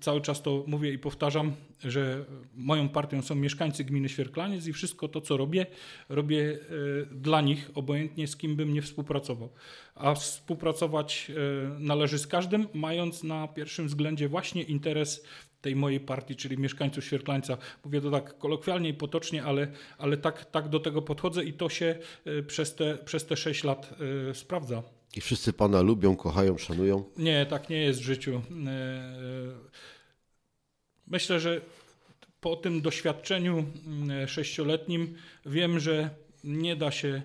Cały 0.00 0.20
czas 0.20 0.42
to 0.42 0.64
mówię 0.66 0.92
i 0.92 0.98
powtarzam, 0.98 1.52
że 1.84 2.24
moją 2.54 2.88
partią 2.88 3.22
są 3.22 3.34
mieszkańcy 3.34 3.84
gminy 3.84 4.08
Świerklaniec 4.08 4.66
i 4.66 4.72
wszystko 4.72 5.08
to, 5.08 5.20
co 5.20 5.36
robię, 5.36 5.66
robię 6.08 6.52
e, 6.52 7.14
dla 7.14 7.40
nich, 7.40 7.70
obojętnie 7.74 8.26
z 8.26 8.36
kim 8.36 8.56
bym 8.56 8.72
nie 8.72 8.82
współpracował. 8.82 9.52
A 9.94 10.14
współpracować 10.14 11.30
e, 11.30 11.78
należy 11.78 12.18
z 12.18 12.26
każdym, 12.26 12.68
mając 12.74 13.22
na 13.22 13.48
pierwszym 13.48 13.86
względzie 13.86 14.28
właśnie 14.28 14.62
interes 14.62 15.24
tej 15.60 15.76
mojej 15.76 16.00
partii, 16.00 16.36
czyli 16.36 16.58
mieszkańców 16.58 17.04
Świerklańca. 17.04 17.56
Mówię 17.84 18.00
to 18.00 18.10
tak 18.10 18.38
kolokwialnie 18.38 18.88
i 18.88 18.94
potocznie, 18.94 19.44
ale, 19.44 19.72
ale 19.98 20.16
tak, 20.16 20.44
tak 20.44 20.68
do 20.68 20.80
tego 20.80 21.02
podchodzę 21.02 21.44
i 21.44 21.52
to 21.52 21.68
się 21.68 21.98
e, 22.24 22.42
przez 22.42 22.74
te, 22.74 22.98
przez 22.98 23.26
te 23.26 23.36
6 23.36 23.64
lat 23.64 23.94
sprawdza. 24.32 24.82
I 25.16 25.20
wszyscy 25.20 25.52
Pana 25.52 25.80
lubią, 25.82 26.16
kochają, 26.16 26.58
szanują? 26.58 27.04
Nie, 27.16 27.46
tak 27.46 27.70
nie 27.70 27.76
jest 27.76 28.00
w 28.00 28.04
życiu. 28.04 28.42
E, 28.66 28.70
e, 28.70 29.12
myślę, 31.06 31.40
że 31.40 31.60
po 32.40 32.56
tym 32.56 32.80
doświadczeniu 32.80 33.64
mm, 33.86 34.28
sześcioletnim 34.28 35.14
wiem, 35.46 35.80
że 35.80 36.10
nie 36.44 36.76
da 36.76 36.90
się 36.90 37.22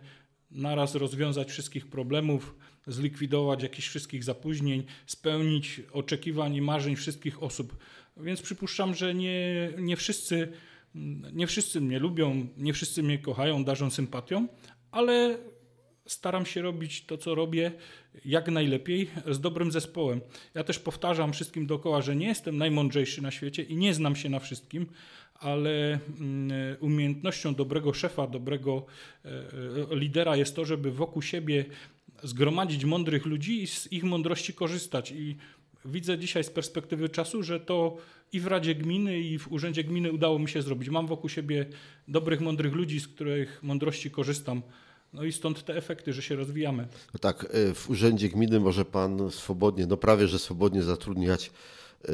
naraz 0.52 0.96
rozwiązać 0.96 1.50
wszystkich 1.50 1.88
problemów, 1.88 2.56
zlikwidować 2.88 3.64
jakichś 3.64 3.88
wszystkich 3.88 4.24
zapóźnień, 4.24 4.84
spełnić 5.06 5.82
oczekiwań 5.92 6.56
i 6.56 6.62
marzeń 6.62 6.96
wszystkich 6.96 7.44
osób. 7.44 7.78
Więc 8.18 8.42
przypuszczam, 8.42 8.96
że 8.96 9.14
nie, 9.14 9.70
nie, 9.78 9.98
wszyscy, 9.98 10.52
nie 11.34 11.48
wszyscy 11.48 11.82
mnie 11.82 12.00
lubią, 12.00 12.48
nie 12.58 12.74
wszyscy 12.74 13.04
mnie 13.04 13.18
kochają, 13.18 13.64
darzą 13.64 13.90
sympatią, 13.90 14.48
ale 14.92 15.38
staram 16.08 16.46
się 16.46 16.62
robić 16.62 17.06
to, 17.06 17.18
co 17.18 17.36
robię, 17.36 17.72
jak 18.26 18.48
najlepiej 18.48 19.10
z 19.32 19.40
dobrym 19.40 19.72
zespołem. 19.72 20.22
Ja 20.54 20.64
też 20.64 20.80
powtarzam 20.80 21.34
wszystkim 21.34 21.68
dookoła, 21.68 22.02
że 22.02 22.16
nie 22.16 22.28
jestem 22.28 22.58
najmądrzejszy 22.58 23.22
na 23.22 23.32
świecie 23.32 23.64
i 23.64 23.76
nie 23.76 23.94
znam 23.94 24.16
się 24.16 24.30
na 24.30 24.40
wszystkim, 24.40 24.88
ale 25.34 26.00
mm, 26.20 26.52
umiejętnością 26.80 27.56
dobrego 27.56 27.94
szefa, 27.94 28.28
dobrego 28.28 28.86
e, 29.26 29.30
e, 29.92 29.96
lidera 29.96 30.36
jest 30.36 30.56
to, 30.56 30.66
żeby 30.66 30.92
wokół 30.92 31.22
siebie 31.22 31.66
zgromadzić 32.24 32.86
mądrych 32.86 33.26
ludzi 33.26 33.64
i 33.64 33.68
z 33.68 33.92
ich 33.92 34.04
mądrości 34.04 34.54
korzystać. 34.54 35.12
I 35.12 35.38
widzę 35.86 36.18
dzisiaj 36.18 36.44
z 36.44 36.50
perspektywy 36.50 37.10
czasu, 37.10 37.44
że 37.44 37.60
to 37.60 37.98
i 38.34 38.40
w 38.40 38.48
Radzie 38.48 38.76
Gminy, 38.76 39.20
i 39.20 39.40
w 39.40 39.52
Urzędzie 39.52 39.84
Gminy 39.84 40.12
udało 40.12 40.40
mi 40.40 40.50
się 40.50 40.62
zrobić. 40.62 40.90
Mam 40.90 41.08
wokół 41.08 41.30
siebie 41.30 41.66
dobrych, 42.08 42.42
mądrych 42.42 42.74
ludzi, 42.74 43.00
z 43.00 43.08
których 43.08 43.64
mądrości 43.64 44.12
korzystam. 44.12 44.62
No 45.18 45.24
i 45.24 45.32
stąd 45.32 45.66
te 45.66 45.76
efekty, 45.76 46.14
że 46.14 46.22
się 46.22 46.36
rozwijamy. 46.36 46.88
No 47.14 47.20
tak, 47.20 47.44
e, 47.44 47.74
w 47.74 47.90
Urzędzie 47.90 48.30
Gminy 48.30 48.60
może 48.60 48.86
Pan 48.86 49.32
swobodnie, 49.32 49.88
no 49.88 49.98
prawie 49.98 50.28
że 50.28 50.40
swobodnie 50.40 50.84
zatrudniać 50.84 51.52
y, 52.10 52.12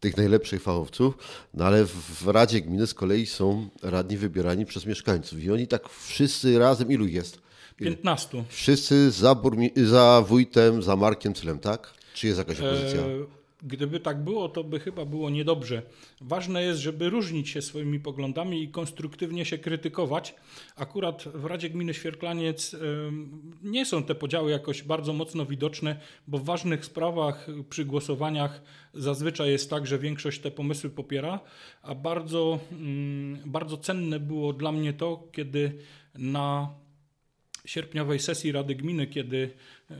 tych 0.00 0.16
najlepszych 0.16 0.62
fachowców, 0.62 1.18
no 1.54 1.64
ale 1.64 1.84
w 1.84 2.26
Radzie 2.26 2.60
Gminy 2.60 2.86
z 2.86 2.94
kolei 2.94 3.26
są 3.26 3.68
radni 3.82 4.16
wybierani 4.16 4.66
przez 4.66 4.86
mieszkańców 4.86 5.42
i 5.42 5.50
oni 5.50 5.66
tak 5.66 5.88
wszyscy 5.88 6.58
razem, 6.58 6.92
ilu 6.92 7.06
jest? 7.06 7.38
15. 7.76 8.44
Wszyscy 8.48 9.10
za, 9.10 9.32
burmi- 9.32 9.84
za 9.84 10.24
wójtem, 10.28 10.82
za 10.82 10.96
Markiem 10.96 11.34
Celem, 11.34 11.58
tak? 11.58 11.94
Czy 12.14 12.26
jest 12.26 12.38
jakaś 12.38 12.60
opozycja? 12.60 13.00
E 13.00 13.26
Gdyby 13.62 14.00
tak 14.00 14.24
było, 14.24 14.48
to 14.48 14.64
by 14.64 14.80
chyba 14.80 15.04
było 15.04 15.30
niedobrze. 15.30 15.82
Ważne 16.20 16.62
jest, 16.62 16.80
żeby 16.80 17.10
różnić 17.10 17.48
się 17.48 17.62
swoimi 17.62 18.00
poglądami 18.00 18.62
i 18.62 18.68
konstruktywnie 18.68 19.44
się 19.44 19.58
krytykować. 19.58 20.34
Akurat 20.76 21.24
w 21.34 21.44
Radzie 21.44 21.70
Gminy 21.70 21.94
Świerklaniec 21.94 22.76
nie 23.62 23.86
są 23.86 24.02
te 24.02 24.14
podziały 24.14 24.50
jakoś 24.50 24.82
bardzo 24.82 25.12
mocno 25.12 25.46
widoczne, 25.46 26.00
bo 26.28 26.38
w 26.38 26.44
ważnych 26.44 26.84
sprawach 26.84 27.46
przy 27.70 27.84
głosowaniach 27.84 28.62
zazwyczaj 28.94 29.50
jest 29.50 29.70
tak, 29.70 29.86
że 29.86 29.98
większość 29.98 30.40
te 30.40 30.50
pomysły 30.50 30.90
popiera, 30.90 31.40
a 31.82 31.94
bardzo, 31.94 32.58
mm, 32.72 33.50
bardzo 33.50 33.76
cenne 33.76 34.20
było 34.20 34.52
dla 34.52 34.72
mnie 34.72 34.92
to, 34.92 35.28
kiedy 35.32 35.78
na 36.14 36.74
sierpniowej 37.66 38.18
sesji 38.18 38.52
Rady 38.52 38.74
Gminy, 38.74 39.06
kiedy 39.06 39.50
e, 39.90 39.94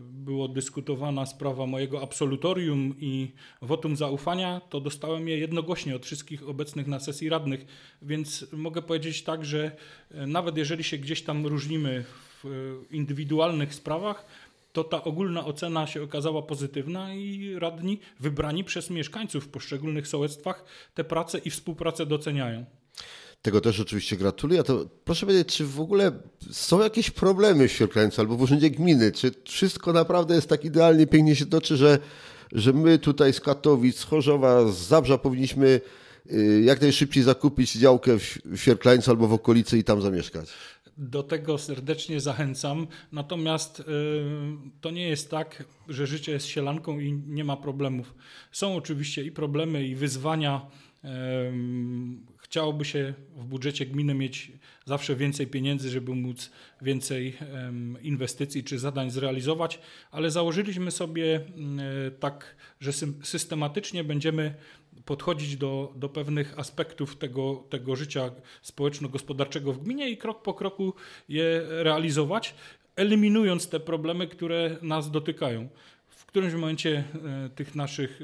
było 0.00 0.48
dyskutowana 0.48 1.26
sprawa 1.26 1.66
mojego 1.66 2.02
absolutorium 2.02 2.94
i 3.00 3.32
wotum 3.62 3.96
zaufania, 3.96 4.60
to 4.70 4.80
dostałem 4.80 5.28
je 5.28 5.38
jednogłośnie 5.38 5.96
od 5.96 6.06
wszystkich 6.06 6.48
obecnych 6.48 6.86
na 6.86 7.00
sesji 7.00 7.28
radnych, 7.28 7.66
więc 8.02 8.46
mogę 8.52 8.82
powiedzieć 8.82 9.22
tak, 9.22 9.44
że 9.44 9.76
e, 10.10 10.26
nawet 10.26 10.56
jeżeli 10.56 10.84
się 10.84 10.98
gdzieś 10.98 11.22
tam 11.22 11.46
różnimy 11.46 12.04
w 12.44 12.44
indywidualnych 12.90 13.74
sprawach, 13.74 14.26
to 14.72 14.84
ta 14.84 15.04
ogólna 15.04 15.46
ocena 15.46 15.86
się 15.86 16.02
okazała 16.02 16.42
pozytywna 16.42 17.14
i 17.14 17.54
radni 17.58 18.00
wybrani 18.20 18.64
przez 18.64 18.90
mieszkańców 18.90 19.44
w 19.44 19.48
poszczególnych 19.48 20.08
sołectwach 20.08 20.64
te 20.94 21.04
prace 21.04 21.38
i 21.38 21.50
współpracę 21.50 22.06
doceniają. 22.06 22.64
Tego 23.46 23.60
też 23.60 23.80
oczywiście 23.80 24.16
gratuluję. 24.16 24.60
A 24.60 24.62
to 24.62 24.86
proszę 25.04 25.26
powiedzieć, 25.26 25.56
czy 25.56 25.66
w 25.66 25.80
ogóle 25.80 26.12
są 26.50 26.80
jakieś 26.80 27.10
problemy 27.10 27.68
w 27.68 27.72
Świerklańcu 27.72 28.20
albo 28.20 28.36
w 28.36 28.42
Urzędzie 28.42 28.70
Gminy? 28.70 29.12
Czy 29.12 29.30
wszystko 29.44 29.92
naprawdę 29.92 30.34
jest 30.34 30.48
tak 30.48 30.64
idealnie, 30.64 31.06
pięknie 31.06 31.36
się 31.36 31.46
toczy, 31.46 31.76
że, 31.76 31.98
że 32.52 32.72
my 32.72 32.98
tutaj 32.98 33.32
z 33.32 33.40
Katowic, 33.40 33.96
z 33.96 34.04
Chorzowa, 34.04 34.72
z 34.72 34.76
Zabrza 34.76 35.18
powinniśmy 35.18 35.80
y, 36.32 36.62
jak 36.64 36.80
najszybciej 36.80 37.22
zakupić 37.22 37.72
działkę 37.72 38.18
w 38.44 38.56
Świerklańcu 38.56 39.10
albo 39.10 39.28
w 39.28 39.32
okolicy 39.32 39.78
i 39.78 39.84
tam 39.84 40.02
zamieszkać? 40.02 40.48
Do 40.96 41.22
tego 41.22 41.58
serdecznie 41.58 42.20
zachęcam. 42.20 42.86
Natomiast 43.12 43.80
y, 43.80 43.84
to 44.80 44.90
nie 44.90 45.08
jest 45.08 45.30
tak, 45.30 45.64
że 45.88 46.06
życie 46.06 46.32
jest 46.32 46.46
sielanką 46.46 46.98
i 46.98 47.12
nie 47.12 47.44
ma 47.44 47.56
problemów. 47.56 48.14
Są 48.52 48.76
oczywiście 48.76 49.24
i 49.24 49.32
problemy, 49.32 49.86
i 49.86 49.94
wyzwania. 49.94 50.66
Chciałoby 52.46 52.84
się 52.84 53.14
w 53.36 53.44
budżecie 53.44 53.86
gminy 53.86 54.14
mieć 54.14 54.52
zawsze 54.84 55.16
więcej 55.16 55.46
pieniędzy, 55.46 55.90
żeby 55.90 56.14
móc 56.14 56.50
więcej 56.82 57.36
inwestycji 58.02 58.64
czy 58.64 58.78
zadań 58.78 59.10
zrealizować, 59.10 59.78
ale 60.10 60.30
założyliśmy 60.30 60.90
sobie 60.90 61.40
tak, 62.20 62.56
że 62.80 62.92
systematycznie 63.22 64.04
będziemy 64.04 64.54
podchodzić 65.04 65.56
do, 65.56 65.92
do 65.96 66.08
pewnych 66.08 66.58
aspektów 66.58 67.16
tego, 67.16 67.64
tego 67.70 67.96
życia 67.96 68.30
społeczno-gospodarczego 68.62 69.72
w 69.72 69.82
gminie 69.82 70.10
i 70.10 70.16
krok 70.16 70.42
po 70.42 70.54
kroku 70.54 70.94
je 71.28 71.62
realizować, 71.68 72.54
eliminując 72.96 73.68
te 73.68 73.80
problemy, 73.80 74.26
które 74.26 74.76
nas 74.82 75.10
dotykają. 75.10 75.68
Którymś 76.36 76.54
momencie 76.54 77.04
e, 77.44 77.48
tych 77.48 77.74
naszych, 77.74 78.20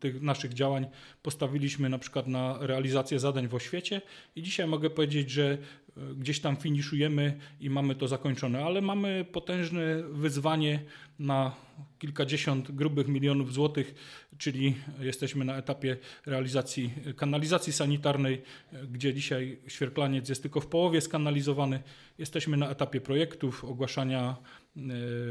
tych 0.00 0.22
naszych 0.22 0.54
działań 0.54 0.86
postawiliśmy 1.22 1.88
na 1.88 1.98
przykład 1.98 2.26
na 2.26 2.58
realizację 2.60 3.18
zadań 3.18 3.48
w 3.48 3.54
oświecie 3.54 4.02
i 4.36 4.42
dzisiaj 4.42 4.66
mogę 4.66 4.90
powiedzieć, 4.90 5.30
że 5.30 5.44
e, 5.52 6.14
gdzieś 6.14 6.40
tam 6.40 6.56
finiszujemy 6.56 7.38
i 7.60 7.70
mamy 7.70 7.94
to 7.94 8.08
zakończone, 8.08 8.64
ale 8.64 8.80
mamy 8.80 9.26
potężne 9.32 10.02
wyzwanie 10.02 10.80
na 11.18 11.56
kilkadziesiąt 11.98 12.70
grubych 12.70 13.08
milionów 13.08 13.52
złotych, 13.52 13.94
czyli 14.38 14.74
jesteśmy 15.00 15.44
na 15.44 15.56
etapie 15.56 15.96
realizacji 16.26 16.90
kanalizacji 17.16 17.72
sanitarnej, 17.72 18.42
gdzie 18.90 19.14
dzisiaj 19.14 19.58
Świerklaniec 19.66 20.28
jest 20.28 20.42
tylko 20.42 20.60
w 20.60 20.66
połowie 20.66 21.00
skanalizowany. 21.00 21.82
Jesteśmy 22.18 22.56
na 22.56 22.70
etapie 22.70 23.00
projektów, 23.00 23.64
ogłaszania 23.64 24.20
e, 24.30 24.34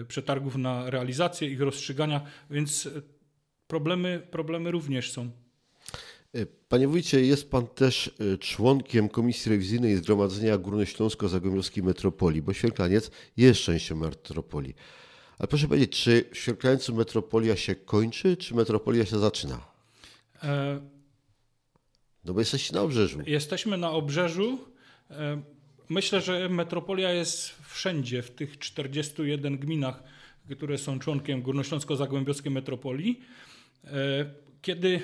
przetargów 0.07 0.55
na 0.55 0.89
realizację, 0.89 1.49
ich 1.49 1.62
rozstrzygania, 1.62 2.21
więc 2.49 2.89
problemy, 3.67 4.27
problemy 4.31 4.71
również 4.71 5.12
są. 5.12 5.31
E, 6.33 6.45
panie 6.45 6.88
wójcie, 6.88 7.25
jest 7.25 7.51
pan 7.51 7.67
też 7.67 8.12
e, 8.33 8.38
członkiem 8.38 9.10
Komisji 9.10 9.51
Rewizyjnej 9.51 9.95
Zgromadzenia 9.97 10.57
Górnośląsko-Zagłębiowskiej 10.57 11.83
Metropolii, 11.83 12.41
bo 12.41 12.53
Świerklaniec 12.53 13.12
jest 13.38 13.60
częścią 13.60 13.95
metropolii. 13.95 14.75
Ale 15.39 15.47
proszę 15.47 15.67
powiedzieć, 15.67 16.03
czy 16.03 16.25
w 16.31 16.38
Świerklańcu 16.38 16.95
metropolia 16.95 17.55
się 17.55 17.75
kończy, 17.75 18.38
czy 18.38 18.55
metropolia 18.55 19.05
się 19.05 19.19
zaczyna? 19.19 19.65
E... 20.43 20.81
No 22.25 22.33
bo 22.33 22.39
jesteście 22.39 22.75
na 22.75 22.81
obrzeżu. 22.81 23.19
Jesteśmy 23.27 23.77
na 23.77 23.91
obrzeżu. 23.91 24.60
E... 25.10 25.41
Myślę, 25.89 26.21
że 26.21 26.50
metropolia 26.50 27.12
jest 27.12 27.56
wszędzie, 27.62 28.21
w 28.21 28.32
tych 28.32 28.60
41 28.60 29.58
gminach, 29.58 30.04
które 30.52 30.78
są 30.78 31.00
członkiem 31.00 31.41
Górnośląsko-Zagłębiowskiej 31.41 32.52
Metropolii. 32.52 33.19
E... 33.84 34.47
Kiedy 34.62 35.02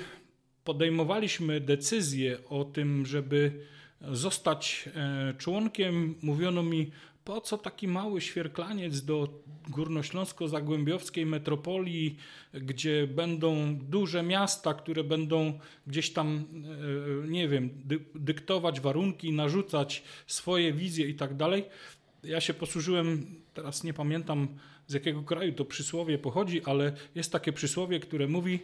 podejmowaliśmy 0.64 1.60
decyzję 1.60 2.38
o 2.48 2.64
tym, 2.64 3.06
żeby 3.06 3.66
zostać 4.00 4.88
e, 4.94 5.34
członkiem, 5.38 6.14
mówiono 6.22 6.62
mi, 6.62 6.90
po 7.24 7.40
co 7.40 7.58
taki 7.58 7.88
mały 7.88 8.20
świerklaniec 8.20 9.04
do 9.04 9.28
górnośląsko-zagłębiowskiej 9.70 11.26
metropolii, 11.26 12.16
gdzie 12.54 13.06
będą 13.06 13.78
duże 13.78 14.22
miasta, 14.22 14.74
które 14.74 15.04
będą 15.04 15.58
gdzieś 15.86 16.12
tam, 16.12 16.44
e, 17.24 17.28
nie 17.28 17.48
wiem, 17.48 17.70
dyktować 18.14 18.80
warunki, 18.80 19.32
narzucać 19.32 20.02
swoje 20.26 20.72
wizje 20.72 21.08
i 21.08 21.14
tak 21.14 21.36
dalej. 21.36 21.64
Ja 22.24 22.40
się 22.40 22.54
posłużyłem, 22.54 23.26
teraz 23.54 23.84
nie 23.84 23.94
pamiętam 23.94 24.48
z 24.86 24.94
jakiego 24.94 25.22
kraju 25.22 25.52
to 25.52 25.64
przysłowie 25.64 26.18
pochodzi, 26.18 26.64
ale 26.64 26.92
jest 27.14 27.32
takie 27.32 27.52
przysłowie, 27.52 28.00
które 28.00 28.26
mówi, 28.26 28.58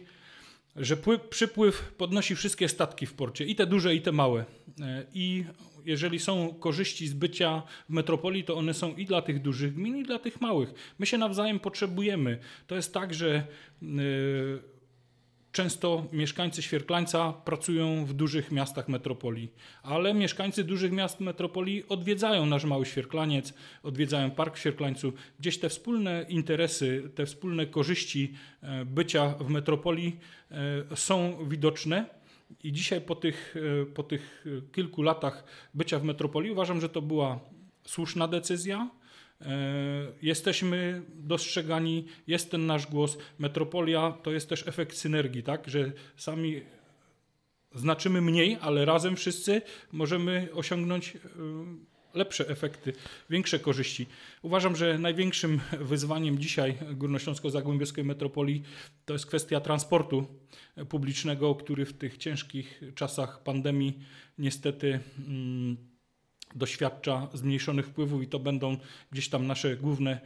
że 0.75 0.97
przypływ 1.29 1.93
podnosi 1.97 2.35
wszystkie 2.35 2.69
statki 2.69 3.05
w 3.05 3.13
porcie, 3.13 3.45
i 3.45 3.55
te 3.55 3.65
duże, 3.65 3.95
i 3.95 4.01
te 4.01 4.11
małe. 4.11 4.45
E, 4.81 5.05
I 5.13 5.45
jeżeli 5.85 6.19
są 6.19 6.53
korzyści 6.53 7.07
z 7.07 7.13
bycia 7.13 7.63
w 7.89 7.93
metropolii, 7.93 8.43
to 8.43 8.55
one 8.55 8.73
są 8.73 8.95
i 8.95 9.05
dla 9.05 9.21
tych 9.21 9.41
dużych 9.41 9.73
gmin, 9.73 9.97
i 9.97 10.03
dla 10.03 10.19
tych 10.19 10.41
małych. 10.41 10.73
My 10.99 11.05
się 11.05 11.17
nawzajem 11.17 11.59
potrzebujemy. 11.59 12.39
To 12.67 12.75
jest 12.75 12.93
tak, 12.93 13.13
że 13.13 13.47
yy, 13.81 14.70
Często 15.51 16.05
mieszkańcy 16.11 16.61
Świerklańca 16.61 17.33
pracują 17.33 18.05
w 18.05 18.13
dużych 18.13 18.51
miastach 18.51 18.87
metropolii, 18.87 19.51
ale 19.83 20.13
mieszkańcy 20.13 20.63
dużych 20.63 20.91
miast 20.91 21.19
metropolii 21.19 21.83
odwiedzają 21.89 22.45
nasz 22.45 22.65
mały 22.65 22.85
Świerklaniec, 22.85 23.53
odwiedzają 23.83 24.31
Park 24.31 24.55
w 24.55 24.59
Świerklańcu. 24.59 25.13
Gdzieś 25.39 25.59
te 25.59 25.69
wspólne 25.69 26.25
interesy, 26.29 27.11
te 27.15 27.25
wspólne 27.25 27.65
korzyści 27.65 28.33
e, 28.61 28.85
bycia 28.85 29.27
w 29.29 29.49
metropolii 29.49 30.19
e, 30.51 30.95
są 30.95 31.47
widoczne. 31.47 32.05
I 32.63 32.71
dzisiaj 32.71 33.01
po 33.01 33.15
tych, 33.15 33.55
e, 33.81 33.85
po 33.85 34.03
tych 34.03 34.45
kilku 34.71 35.01
latach 35.01 35.43
bycia 35.73 35.99
w 35.99 36.03
metropolii 36.03 36.51
uważam, 36.51 36.81
że 36.81 36.89
to 36.89 37.01
była 37.01 37.39
słuszna 37.85 38.27
decyzja 38.27 38.89
jesteśmy 40.21 41.01
dostrzegani, 41.15 42.05
jest 42.27 42.51
ten 42.51 42.65
nasz 42.65 42.87
głos. 42.87 43.17
Metropolia 43.39 44.11
to 44.23 44.31
jest 44.31 44.49
też 44.49 44.67
efekt 44.67 44.97
synergii, 44.97 45.43
tak, 45.43 45.69
że 45.69 45.91
sami 46.17 46.61
znaczymy 47.75 48.21
mniej, 48.21 48.57
ale 48.61 48.85
razem 48.85 49.15
wszyscy 49.15 49.61
możemy 49.91 50.47
osiągnąć 50.53 51.15
e, 51.15 51.19
lepsze 52.13 52.47
efekty, 52.47 52.93
większe 53.29 53.59
korzyści. 53.59 54.07
Uważam, 54.41 54.75
że 54.75 54.97
największym 54.97 55.59
wyzwaniem 55.79 56.39
dzisiaj 56.39 56.77
Górnośląsko-Zagłębiowskiej 56.91 58.03
Metropolii 58.03 58.63
to 59.05 59.13
jest 59.13 59.25
kwestia 59.25 59.59
transportu 59.59 60.25
publicznego, 60.89 61.55
który 61.55 61.85
w 61.85 61.93
tych 61.93 62.17
ciężkich 62.17 62.81
czasach 62.95 63.43
pandemii 63.43 63.99
niestety. 64.37 64.99
Hmm, 65.17 65.90
doświadcza 66.55 67.27
zmniejszonych 67.33 67.87
wpływów 67.87 68.23
i 68.23 68.27
to 68.27 68.39
będą 68.39 68.77
gdzieś 69.11 69.29
tam 69.29 69.47
nasze 69.47 69.77
główne, 69.77 70.19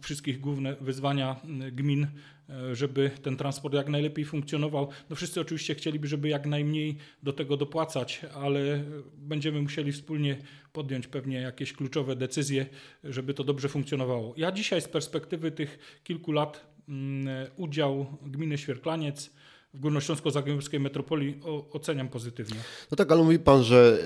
wszystkich 0.00 0.40
główne 0.40 0.76
wyzwania 0.80 1.36
mm, 1.44 1.74
gmin, 1.74 2.06
e, 2.48 2.76
żeby 2.76 3.10
ten 3.22 3.36
transport 3.36 3.74
jak 3.74 3.88
najlepiej 3.88 4.24
funkcjonował. 4.24 4.88
No 5.10 5.16
wszyscy 5.16 5.40
oczywiście 5.40 5.74
chcieliby, 5.74 6.08
żeby 6.08 6.28
jak 6.28 6.46
najmniej 6.46 6.96
do 7.22 7.32
tego 7.32 7.56
dopłacać, 7.56 8.20
ale 8.34 8.84
będziemy 9.18 9.62
musieli 9.62 9.92
wspólnie 9.92 10.36
podjąć 10.72 11.06
pewnie 11.06 11.40
jakieś 11.40 11.72
kluczowe 11.72 12.16
decyzje, 12.16 12.66
żeby 13.04 13.34
to 13.34 13.44
dobrze 13.44 13.68
funkcjonowało. 13.68 14.34
Ja 14.36 14.52
dzisiaj 14.52 14.80
z 14.80 14.88
perspektywy 14.88 15.50
tych 15.50 16.00
kilku 16.04 16.32
lat 16.32 16.66
mm, 16.88 17.28
udział 17.56 18.18
gminy 18.22 18.58
Świerklaniec 18.58 19.30
w 19.74 19.80
Górnośląsko-Zagłębiowskiej 19.80 20.80
metropolii 20.80 21.40
oceniam 21.72 22.08
pozytywnie. 22.08 22.60
No 22.90 22.96
tak, 22.96 23.12
ale 23.12 23.22
mówi 23.22 23.38
Pan, 23.38 23.62
że, 23.62 23.98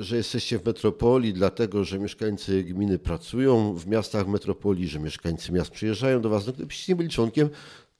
że 0.00 0.16
jesteście 0.16 0.58
w 0.58 0.66
metropolii 0.66 1.32
dlatego, 1.32 1.84
że 1.84 1.98
mieszkańcy 1.98 2.64
gminy 2.64 2.98
pracują 2.98 3.74
w 3.74 3.86
miastach 3.86 4.26
metropolii, 4.26 4.88
że 4.88 5.00
mieszkańcy 5.00 5.52
miast 5.52 5.70
przyjeżdżają 5.70 6.20
do 6.20 6.28
Was. 6.28 6.46
No, 6.46 6.52
gdybyście 6.52 6.92
nie 6.92 6.96
byli 6.96 7.08
członkiem, 7.08 7.50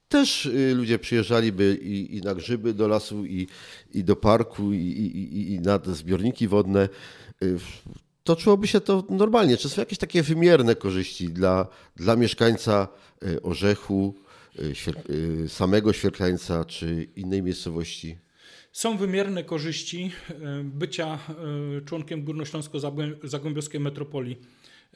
też 0.09 0.45
y, 0.45 0.75
ludzie 0.75 0.99
przyjeżdżaliby 0.99 1.79
i, 1.81 2.17
i 2.17 2.21
na 2.21 2.35
grzyby 2.35 2.73
do 2.73 2.87
lasu, 2.87 3.25
i, 3.25 3.47
i 3.93 4.03
do 4.03 4.15
parku, 4.15 4.73
i, 4.73 4.77
i, 4.77 5.53
i 5.53 5.59
na 5.59 5.79
zbiorniki 5.85 6.47
wodne. 6.47 6.89
Y, 7.43 7.57
toczyłoby 8.23 8.67
się 8.67 8.81
to 8.81 9.03
normalnie. 9.09 9.57
Czy 9.57 9.69
są 9.69 9.81
jakieś 9.81 9.97
takie 9.97 10.23
wymierne 10.23 10.75
korzyści 10.75 11.29
dla, 11.29 11.67
dla 11.95 12.15
mieszkańca 12.15 12.87
y, 13.23 13.41
Orzechu, 13.41 14.15
samego 15.47 15.93
Świerklańca 15.93 16.65
czy 16.65 17.07
innej 17.15 17.43
miejscowości? 17.43 18.17
Są 18.71 18.97
wymierne 18.97 19.43
korzyści 19.43 20.11
y, 20.29 20.33
bycia 20.63 21.19
y, 21.77 21.85
członkiem 21.85 22.25
Górnośląsko-Zagłębiowskiej 22.25 23.79
Metropolii. 23.79 24.37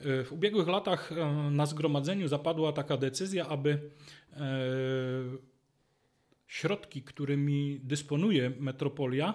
W 0.02 0.28
ubiegłych 0.32 0.68
latach 0.68 1.12
na 1.52 1.66
zgromadzeniu 1.66 2.28
zapadła 2.28 2.74
taka 2.74 2.98
decyzja, 2.98 3.48
aby 3.48 3.80
środki, 6.48 7.04
którymi 7.04 7.80
dysponuje 7.84 8.52
metropolia, 8.60 9.34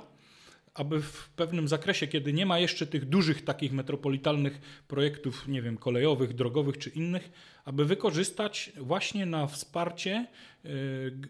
aby 0.74 1.02
w 1.02 1.28
pewnym 1.37 1.68
zakresie, 1.68 2.06
kiedy 2.06 2.32
nie 2.32 2.46
ma 2.46 2.58
jeszcze 2.58 2.87
tych 2.87 3.04
dużych 3.04 3.44
takich 3.44 3.72
metropolitalnych 3.72 4.82
projektów, 4.88 5.48
nie 5.48 5.62
wiem, 5.62 5.76
kolejowych, 5.76 6.34
drogowych 6.34 6.78
czy 6.78 6.90
innych, 6.90 7.30
aby 7.64 7.84
wykorzystać 7.84 8.72
właśnie 8.76 9.26
na 9.26 9.46
wsparcie 9.46 10.26
y, 10.64 10.68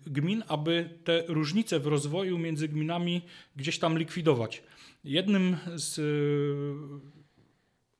gmin, 0.06 0.42
aby 0.48 0.88
te 1.04 1.24
różnice 1.28 1.80
w 1.80 1.86
rozwoju 1.86 2.38
między 2.38 2.68
gminami 2.68 3.22
gdzieś 3.56 3.78
tam 3.78 3.98
likwidować. 3.98 4.62
Jednym 5.04 5.56
z 5.74 6.00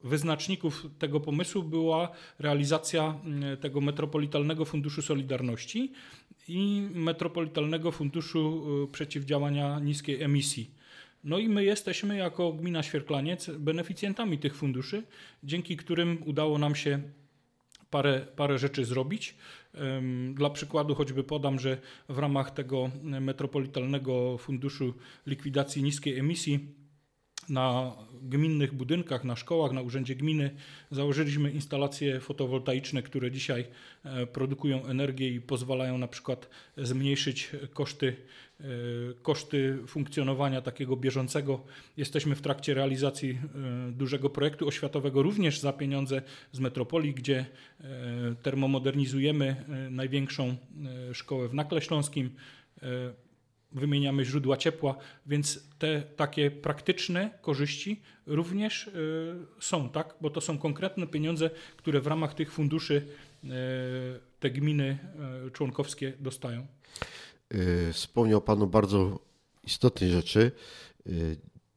wyznaczników 0.05 0.87
tego 0.99 1.21
pomysłu 1.21 1.63
była 1.63 2.09
realizacja 2.39 3.21
mm, 3.25 3.57
tego 3.57 3.81
Metropolitalnego 3.81 4.65
Funduszu 4.65 5.03
Solidarności 5.03 5.93
i 6.49 6.89
Metropolitalnego 6.95 7.93
Funduszu 7.93 8.67
Przeciwdziałania 8.93 9.81
Niskiej 9.81 10.23
Emisji. 10.23 10.84
No 11.25 11.39
i 11.39 11.49
my 11.49 11.65
jesteśmy 11.65 12.17
jako 12.17 12.53
gmina 12.53 12.83
Świerklaniec 12.83 13.51
beneficjentami 13.51 14.39
tych 14.39 14.57
funduszy, 14.57 15.03
dzięki 15.45 15.77
którym 15.77 16.19
udało 16.27 16.59
nam 16.59 16.75
się 16.75 17.03
parę, 17.91 18.27
parę 18.37 18.59
rzeczy 18.59 18.85
zrobić. 18.85 19.35
Dla 20.35 20.51
przykładu 20.51 20.95
choćby 20.95 21.25
podam, 21.25 21.59
że 21.59 21.79
w 22.09 22.19
ramach 22.19 22.51
tego 22.51 22.91
Metropolitalnego 23.03 24.39
Funduszu 24.39 24.95
Likwidacji 25.27 25.83
Niskiej 25.83 26.19
Emisji 26.19 26.75
na 27.49 27.93
gminnych 28.23 28.75
budynkach, 28.75 29.25
na 29.25 29.37
szkołach, 29.37 29.73
na 29.73 29.83
urzędzie 29.83 30.15
gminy 30.15 30.51
założyliśmy 30.91 31.51
instalacje 31.51 32.21
fotowoltaiczne, 32.21 33.03
które 33.03 33.31
dzisiaj 33.31 33.67
e, 34.05 34.27
produkują 34.27 34.85
energię 34.87 35.29
i 35.29 35.41
pozwalają 35.41 35.99
na 35.99 36.09
przykład 36.09 36.49
zmniejszyć 36.77 37.51
koszty, 37.73 38.17
koszty 39.23 39.79
funkcjonowania 39.87 40.61
takiego 40.61 40.97
bieżącego. 40.97 41.65
Jesteśmy 41.97 42.35
w 42.35 42.41
trakcie 42.41 42.75
realizacji 42.75 43.31
e, 43.31 43.93
dużego 43.93 44.31
projektu 44.31 44.69
oświatowego 44.69 45.23
również 45.23 45.61
za 45.61 45.73
pieniądze 45.73 46.23
z 46.53 46.61
metropolii, 46.61 47.15
gdzie 47.15 47.47
termomodernizujemy 48.43 49.65
największą 49.91 50.57
szkołę 51.13 51.49
w 51.49 51.55
Nakle 51.55 51.83
Śląskim 51.83 52.31
wymieniamy 53.73 54.25
źródła 54.25 54.57
ciepła, 54.57 54.97
więc 55.27 55.69
te 55.79 56.03
takie 56.03 56.51
praktyczne 56.51 57.31
korzyści 57.43 58.03
również 58.27 58.91
są, 59.61 59.89
tak? 59.89 60.15
Bo 60.21 60.31
to 60.31 60.41
są 60.41 60.59
konkretne 60.59 61.07
pieniądze, 61.07 61.51
które 61.77 62.01
w 62.01 62.07
ramach 62.07 62.35
tych 62.35 62.53
funduszy 62.53 63.07
te 64.41 64.51
gminy 64.51 64.99
członkowskie 65.53 66.13
dostają. 66.21 66.67
Wspomniał 67.93 68.41
Pan 68.41 68.63
o 68.63 68.67
bardzo 68.67 69.21
istotnej 69.65 70.11
rzeczy. 70.11 70.53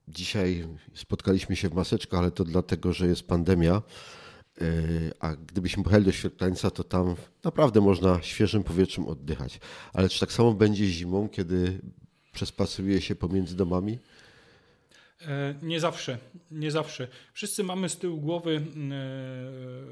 Dzisiaj 0.08 0.68
spotkaliśmy 0.94 1.56
się 1.56 1.70
w 1.70 1.74
maseczkach, 1.74 2.20
ale 2.20 2.32
to 2.32 2.44
dlatego, 2.44 2.94
że 2.94 3.08
jest 3.08 3.28
pandemia. 3.28 3.82
Yy, 4.62 5.14
a 5.20 5.36
gdybyśmy 5.36 5.84
pojechali 5.84 6.06
do 6.06 6.12
Świetlańca, 6.12 6.72
to 6.72 6.84
tam 6.84 7.16
naprawdę 7.44 7.82
można 7.82 8.22
świeżym 8.22 8.64
powietrzem 8.64 9.08
oddychać. 9.08 9.60
Ale 9.94 10.10
czy 10.10 10.20
tak 10.20 10.32
samo 10.32 10.54
będzie 10.54 10.88
zimą, 10.88 11.30
kiedy 11.30 11.82
przespaceruje 12.34 13.02
się 13.02 13.16
pomiędzy 13.16 13.56
domami? 13.56 14.00
E, 15.22 15.56
nie 15.62 15.80
zawsze, 15.80 16.18
nie 16.52 16.72
zawsze. 16.72 17.08
Wszyscy 17.34 17.64
mamy 17.64 17.90
z 17.90 17.98
tyłu 17.98 18.22
głowy 18.22 18.62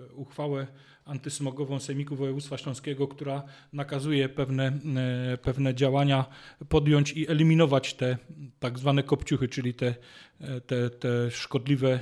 e, 0.10 0.14
uchwałę 0.14 0.68
antysmogową 1.06 1.80
Sejmiku 1.80 2.16
Województwa 2.16 2.58
Śląskiego, 2.58 3.08
która 3.08 3.44
nakazuje 3.74 4.30
pewne, 4.30 4.80
e, 5.34 5.38
pewne 5.38 5.76
działania 5.76 6.26
podjąć 6.70 7.12
i 7.12 7.30
eliminować 7.30 7.94
te 7.94 8.18
tak 8.60 8.80
zwane 8.80 9.04
kopciuchy, 9.04 9.48
czyli 9.48 9.74
te, 9.74 9.96
te, 10.68 10.90
te 10.90 11.32
szkodliwe 11.32 12.00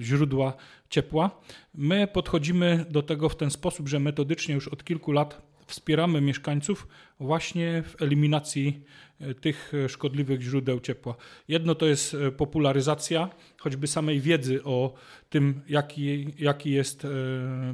źródła 0.00 0.56
ciepła. 0.90 1.40
My 1.74 2.06
podchodzimy 2.06 2.84
do 2.90 3.02
tego 3.02 3.28
w 3.28 3.36
ten 3.36 3.50
sposób, 3.50 3.88
że 3.88 4.00
metodycznie 4.00 4.54
już 4.54 4.68
od 4.68 4.84
kilku 4.84 5.12
lat 5.12 5.47
wspieramy 5.68 6.20
mieszkańców 6.20 6.88
właśnie 7.20 7.82
w 7.82 8.02
eliminacji 8.02 8.80
e, 9.20 9.34
tych 9.34 9.72
e, 9.74 9.88
szkodliwych 9.88 10.42
źródeł 10.42 10.80
ciepła. 10.80 11.14
Jedno 11.48 11.74
to 11.74 11.86
jest 11.86 12.14
e, 12.14 12.32
popularyzacja 12.32 13.30
choćby 13.58 13.86
samej 13.86 14.20
wiedzy 14.20 14.64
o 14.64 14.94
tym, 15.30 15.60
jaki, 15.68 16.26
jaki 16.38 16.70
jest 16.70 17.06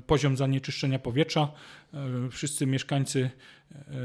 poziom 0.07 0.37
zanieczyszczenia 0.37 0.99
powietrza. 0.99 1.53
Wszyscy 2.31 2.67
mieszkańcy 2.67 3.31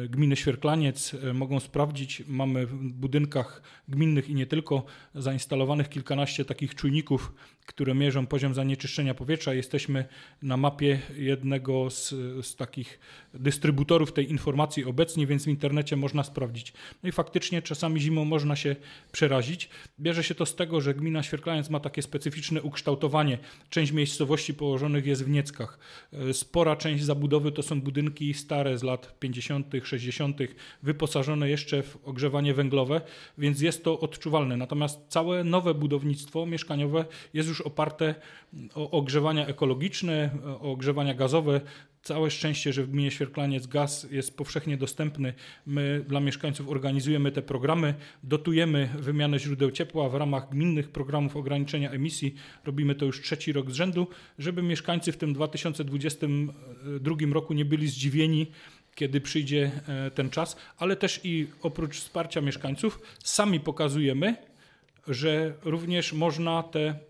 gminy 0.10 0.36
Świerklaniec 0.36 1.16
mogą 1.34 1.60
sprawdzić. 1.60 2.24
Mamy 2.28 2.66
w 2.66 2.76
budynkach 2.76 3.62
gminnych 3.88 4.30
i 4.30 4.36
nie 4.36 4.46
tylko 4.46 4.86
zainstalowanych 5.16 5.90
kilkanaście 5.90 6.46
takich 6.46 6.76
czujników, 6.76 7.34
które 7.66 7.96
mierzą 7.96 8.28
poziom 8.28 8.54
zanieczyszczenia 8.54 9.14
powietrza. 9.14 9.54
Jesteśmy 9.54 10.06
na 10.42 10.58
mapie 10.58 11.00
jednego 11.18 11.90
z, 11.90 12.10
z 12.46 12.56
takich 12.56 13.00
dystrybutorów 13.34 14.14
tej 14.14 14.32
informacji 14.32 14.86
obecnie, 14.86 15.28
więc 15.28 15.46
w 15.46 15.48
internecie 15.48 15.96
można 15.96 16.24
sprawdzić. 16.24 16.74
No 17.04 17.10
i 17.10 17.12
faktycznie 17.12 17.62
czasami 17.62 18.02
zimą 18.02 18.26
można 18.26 18.56
się 18.56 18.76
przerazić. 19.12 19.70
Bierze 20.00 20.24
się 20.24 20.36
to 20.36 20.46
z 20.46 20.56
tego, 20.56 20.82
że 20.82 20.94
gmina 20.94 21.24
Świerklaniec 21.24 21.69
ma 21.70 21.80
takie 21.80 22.02
specyficzne 22.02 22.62
ukształtowanie. 22.62 23.38
Część 23.70 23.92
miejscowości 23.92 24.54
położonych 24.54 25.06
jest 25.06 25.26
w 25.26 25.30
Nieckach. 25.30 25.80
Spora 26.34 26.76
część 26.76 27.04
zabudowy 27.04 27.52
to 27.52 27.64
są 27.64 27.82
budynki 27.82 28.34
stare 28.34 28.78
z 28.78 28.84
lat 28.84 29.20
50., 29.20 29.66
60., 29.84 30.38
wyposażone 30.84 31.50
jeszcze 31.50 31.84
w 31.84 31.98
ogrzewanie 32.06 32.54
węglowe, 32.54 33.02
więc 33.38 33.62
jest 33.62 33.84
to 33.84 34.00
odczuwalne. 34.00 34.58
Natomiast 34.58 35.00
całe 35.08 35.44
nowe 35.44 35.74
budownictwo 35.74 36.46
mieszkaniowe 36.46 37.06
jest 37.34 37.50
już 37.50 37.62
oparte 37.62 38.16
o 38.76 38.92
ogrzewania 38.92 39.48
ekologiczne, 39.48 40.30
o 40.46 40.72
ogrzewania 40.72 41.14
gazowe. 41.14 41.62
Całe 42.10 42.32
szczęście, 42.32 42.74
że 42.74 42.84
w 42.84 42.92
gminie 42.92 43.12
Świerklaniec 43.12 43.68
gaz 43.68 44.08
jest 44.12 44.38
powszechnie 44.38 44.78
dostępny. 44.78 45.34
My 45.66 46.06
dla 46.08 46.20
mieszkańców 46.20 46.70
organizujemy 46.70 47.32
te 47.32 47.42
programy, 47.42 47.94
dotujemy 48.24 48.90
wymianę 49.00 49.40
źródeł 49.40 49.72
ciepła 49.72 50.10
w 50.10 50.16
ramach 50.16 50.50
gminnych 50.50 50.90
programów 50.90 51.36
ograniczenia 51.36 51.92
emisji. 51.92 52.36
Robimy 52.66 52.96
to 52.96 53.06
już 53.06 53.22
trzeci 53.22 53.54
rok 53.54 53.72
z 53.72 53.74
rzędu, 53.74 54.08
żeby 54.40 54.62
mieszkańcy 54.62 55.12
w 55.12 55.18
tym 55.18 55.34
2022 55.34 57.16
roku 57.34 57.54
nie 57.54 57.66
byli 57.66 57.88
zdziwieni, 57.88 58.52
kiedy 58.96 59.22
przyjdzie 59.22 59.72
e, 59.88 60.12
ten 60.12 60.30
czas, 60.30 60.56
ale 60.78 60.96
też 60.96 61.22
i 61.24 61.48
oprócz 61.62 61.98
wsparcia 61.98 62.42
mieszkańców 62.42 63.00
sami 63.24 63.60
pokazujemy, 63.60 64.36
że 65.08 65.54
również 65.64 66.14
można 66.14 66.64
te 66.64 67.09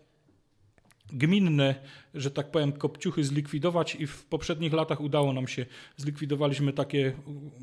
gminne, 1.12 1.74
że 2.14 2.30
tak 2.30 2.50
powiem, 2.50 2.72
kopciuchy 2.72 3.24
zlikwidować 3.24 3.94
i 3.94 4.06
w 4.06 4.24
poprzednich 4.24 4.72
latach 4.72 5.00
udało 5.00 5.32
nam 5.32 5.48
się. 5.48 5.66
Zlikwidowaliśmy 5.96 6.72
takie 6.72 7.12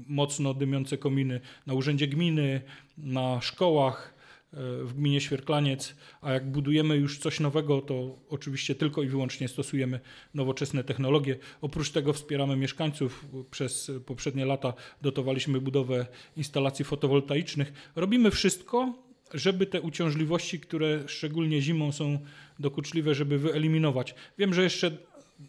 mocno 0.08 0.54
dymiące 0.54 0.98
kominy 0.98 1.42
na 1.68 1.74
urzędzie 1.74 2.08
gminy, 2.08 2.62
na 2.98 3.42
szkołach, 3.42 4.18
w 4.84 4.94
gminie 4.94 5.22
Świerklaniec, 5.22 5.96
a 6.22 6.32
jak 6.32 6.52
budujemy 6.52 6.96
już 6.96 7.18
coś 7.20 7.40
nowego, 7.40 7.82
to 7.82 8.20
oczywiście 8.30 8.76
tylko 8.76 9.04
i 9.04 9.08
wyłącznie 9.08 9.48
stosujemy 9.48 10.00
nowoczesne 10.34 10.84
technologie. 10.84 11.38
Oprócz 11.62 11.92
tego 11.92 12.14
wspieramy 12.14 12.56
mieszkańców. 12.56 13.26
Przez 13.52 13.92
poprzednie 14.06 14.46
lata 14.46 14.74
dotowaliśmy 15.02 15.62
budowę 15.62 16.06
instalacji 16.38 16.86
fotowoltaicznych. 16.86 17.92
Robimy 17.96 18.32
wszystko, 18.32 18.94
żeby 19.34 19.66
te 19.66 19.82
uciążliwości, 19.82 20.60
które 20.60 21.04
szczególnie 21.08 21.62
zimą 21.62 21.92
są 21.92 22.20
dokuczliwe, 22.60 23.16
żeby 23.16 23.40
wyeliminować. 23.40 24.16
Wiem, 24.38 24.54
że 24.54 24.64
jeszcze 24.64 24.92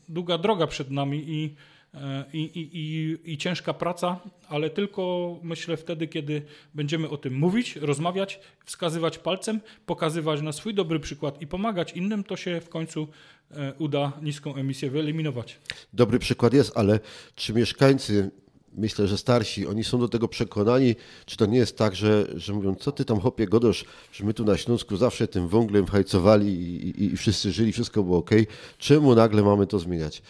długa 0.08 0.38
droga 0.38 0.66
przed 0.66 0.90
nami 0.90 1.24
i 1.26 1.54
E, 1.94 2.24
i, 2.32 2.38
i, 2.38 2.70
i, 2.72 3.32
i, 3.32 3.38
ciężka 3.38 3.74
praca, 3.74 4.20
ale 4.48 4.70
tylko 4.70 5.36
myślę 5.42 5.76
wtedy, 5.76 6.08
kiedy 6.08 6.42
będziemy 6.74 7.08
o 7.08 7.16
tym 7.16 7.34
mówić, 7.38 7.76
rozmawiać, 7.76 8.40
wskazywać 8.64 9.18
palcem, 9.18 9.60
pokazywać 9.86 10.42
na 10.42 10.52
swój 10.52 10.74
dobry 10.74 11.00
przykład 11.00 11.42
i 11.42 11.46
pomagać 11.46 11.92
innym, 11.92 12.24
to 12.24 12.36
się 12.36 12.60
w 12.60 12.68
końcu 12.68 13.08
e, 13.50 13.72
uda 13.78 14.12
niską 14.22 14.54
emisję 14.54 14.90
wyeliminować. 14.90 15.58
Dobry 15.92 16.18
przykład 16.18 16.54
jest, 16.54 16.76
ale 16.76 17.00
czy 17.34 17.52
mieszkańcy 17.52 18.30
myślę, 18.78 19.06
że 19.06 19.18
starsi, 19.18 19.66
oni 19.66 19.84
są 19.84 19.98
do 19.98 20.08
tego 20.08 20.28
przekonani, 20.28 20.96
czy 21.26 21.36
to 21.36 21.46
nie 21.46 21.58
jest 21.58 21.78
tak, 21.78 21.96
że, 21.96 22.26
że 22.34 22.52
mówią, 22.52 22.74
co 22.74 22.92
ty 22.92 23.04
tam 23.04 23.20
hopie 23.20 23.46
godosz, 23.46 23.84
że 24.12 24.24
my 24.24 24.34
tu 24.34 24.44
na 24.44 24.56
Śląsku 24.56 24.96
zawsze 24.96 25.28
tym 25.28 25.48
węglem 25.48 25.86
hajcowali 25.86 26.46
i, 26.46 26.88
i, 26.88 27.04
i 27.04 27.16
wszyscy 27.16 27.52
żyli, 27.52 27.72
wszystko 27.72 28.02
było 28.02 28.18
ok. 28.18 28.30
Czemu 28.78 29.14
nagle 29.14 29.42
mamy 29.42 29.66
to 29.66 29.78
zmieniać? 29.78 30.22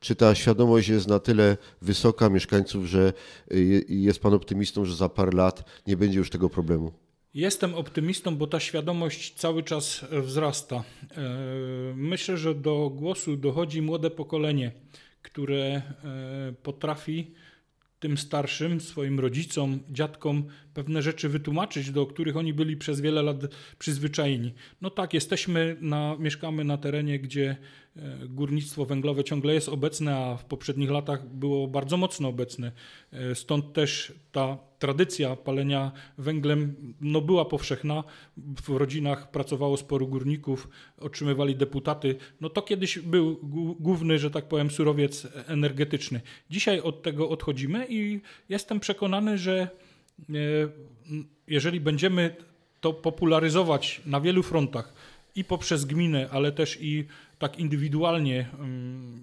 Czy 0.00 0.14
ta 0.16 0.34
świadomość 0.34 0.88
jest 0.88 1.08
na 1.08 1.18
tyle 1.18 1.56
wysoka 1.82 2.28
mieszkańców, 2.28 2.84
że 2.84 3.12
jest 3.88 4.20
Pan 4.20 4.34
optymistą, 4.34 4.84
że 4.84 4.96
za 4.96 5.08
parę 5.08 5.32
lat 5.32 5.64
nie 5.86 5.96
będzie 5.96 6.18
już 6.18 6.30
tego 6.30 6.50
problemu? 6.50 6.92
Jestem 7.34 7.74
optymistą, 7.74 8.36
bo 8.36 8.46
ta 8.46 8.60
świadomość 8.60 9.34
cały 9.34 9.62
czas 9.62 10.04
wzrasta. 10.12 10.76
E, 10.76 10.84
myślę, 11.96 12.36
że 12.36 12.54
do 12.54 12.90
głosu 12.90 13.36
dochodzi 13.36 13.82
młode 13.82 14.10
pokolenie, 14.10 14.72
które 15.22 15.64
e, 15.64 15.82
potrafi 16.62 17.34
tym 17.98 18.18
starszym, 18.18 18.80
swoim 18.80 19.20
rodzicom, 19.20 19.80
dziadkom 19.90 20.46
pewne 20.74 21.02
rzeczy 21.02 21.28
wytłumaczyć, 21.28 21.90
do 21.90 22.06
których 22.06 22.36
oni 22.36 22.52
byli 22.52 22.76
przez 22.76 23.00
wiele 23.00 23.22
lat 23.22 23.36
przyzwyczajeni. 23.78 24.54
No 24.80 24.90
tak, 24.90 25.14
jesteśmy, 25.14 25.76
na, 25.80 26.16
mieszkamy 26.18 26.64
na 26.64 26.78
terenie, 26.78 27.18
gdzie 27.18 27.56
górnictwo 28.28 28.84
węglowe 28.84 29.24
ciągle 29.24 29.54
jest 29.54 29.68
obecne, 29.68 30.16
a 30.16 30.36
w 30.36 30.44
poprzednich 30.44 30.90
latach 30.90 31.26
było 31.26 31.68
bardzo 31.68 31.96
mocno 31.96 32.28
obecne. 32.28 32.72
E, 33.12 33.34
stąd 33.34 33.72
też 33.72 34.12
ta 34.32 34.58
tradycja 34.78 35.36
palenia 35.36 35.92
węglem 36.18 36.74
no, 37.00 37.20
była 37.20 37.44
powszechna. 37.44 38.04
W 38.36 38.68
rodzinach 38.68 39.30
pracowało 39.30 39.76
sporo 39.76 40.06
górników, 40.06 40.68
otrzymywali 41.00 41.56
deputaty. 41.56 42.16
No 42.40 42.50
to 42.50 42.62
kiedyś 42.62 42.98
był 42.98 43.38
główny, 43.80 44.18
że 44.18 44.30
tak 44.30 44.48
powiem, 44.48 44.70
surowiec 44.70 45.26
energetyczny. 45.46 46.20
Dzisiaj 46.50 46.80
od 46.80 47.02
tego 47.02 47.28
odchodzimy 47.28 47.86
i 47.88 48.20
jestem 48.48 48.80
przekonany, 48.80 49.38
że 49.38 49.58
e, 49.60 50.34
jeżeli 51.48 51.80
będziemy 51.80 52.36
to 52.80 52.92
popularyzować 52.92 54.00
na 54.06 54.20
wielu 54.20 54.42
frontach 54.42 54.92
i 55.36 55.44
poprzez 55.44 55.84
gminę, 55.84 56.28
ale 56.32 56.52
też 56.52 56.78
i 56.80 57.06
tak 57.38 57.58
indywidualnie, 57.58 58.48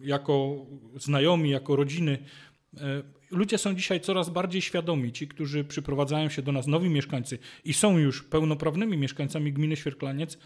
jako 0.02 0.66
znajomi, 0.96 1.50
jako 1.50 1.76
rodziny, 1.76 2.18
e, 2.78 3.04
ludzie 3.32 3.58
są 3.58 3.76
dzisiaj 3.76 4.02
coraz 4.02 4.30
bardziej 4.30 4.62
świadomi. 4.62 5.12
Ci, 5.12 5.28
którzy 5.28 5.64
przyprowadzają 5.64 6.30
się 6.30 6.42
do 6.42 6.52
nas, 6.52 6.68
nowi 6.68 6.90
mieszkańcy 6.90 7.38
i 7.66 7.74
są 7.74 7.98
już 7.98 8.24
pełnoprawnymi 8.24 8.98
mieszkańcami 8.98 9.54
gminy 9.54 9.76
Świerklaniec, 9.76 10.38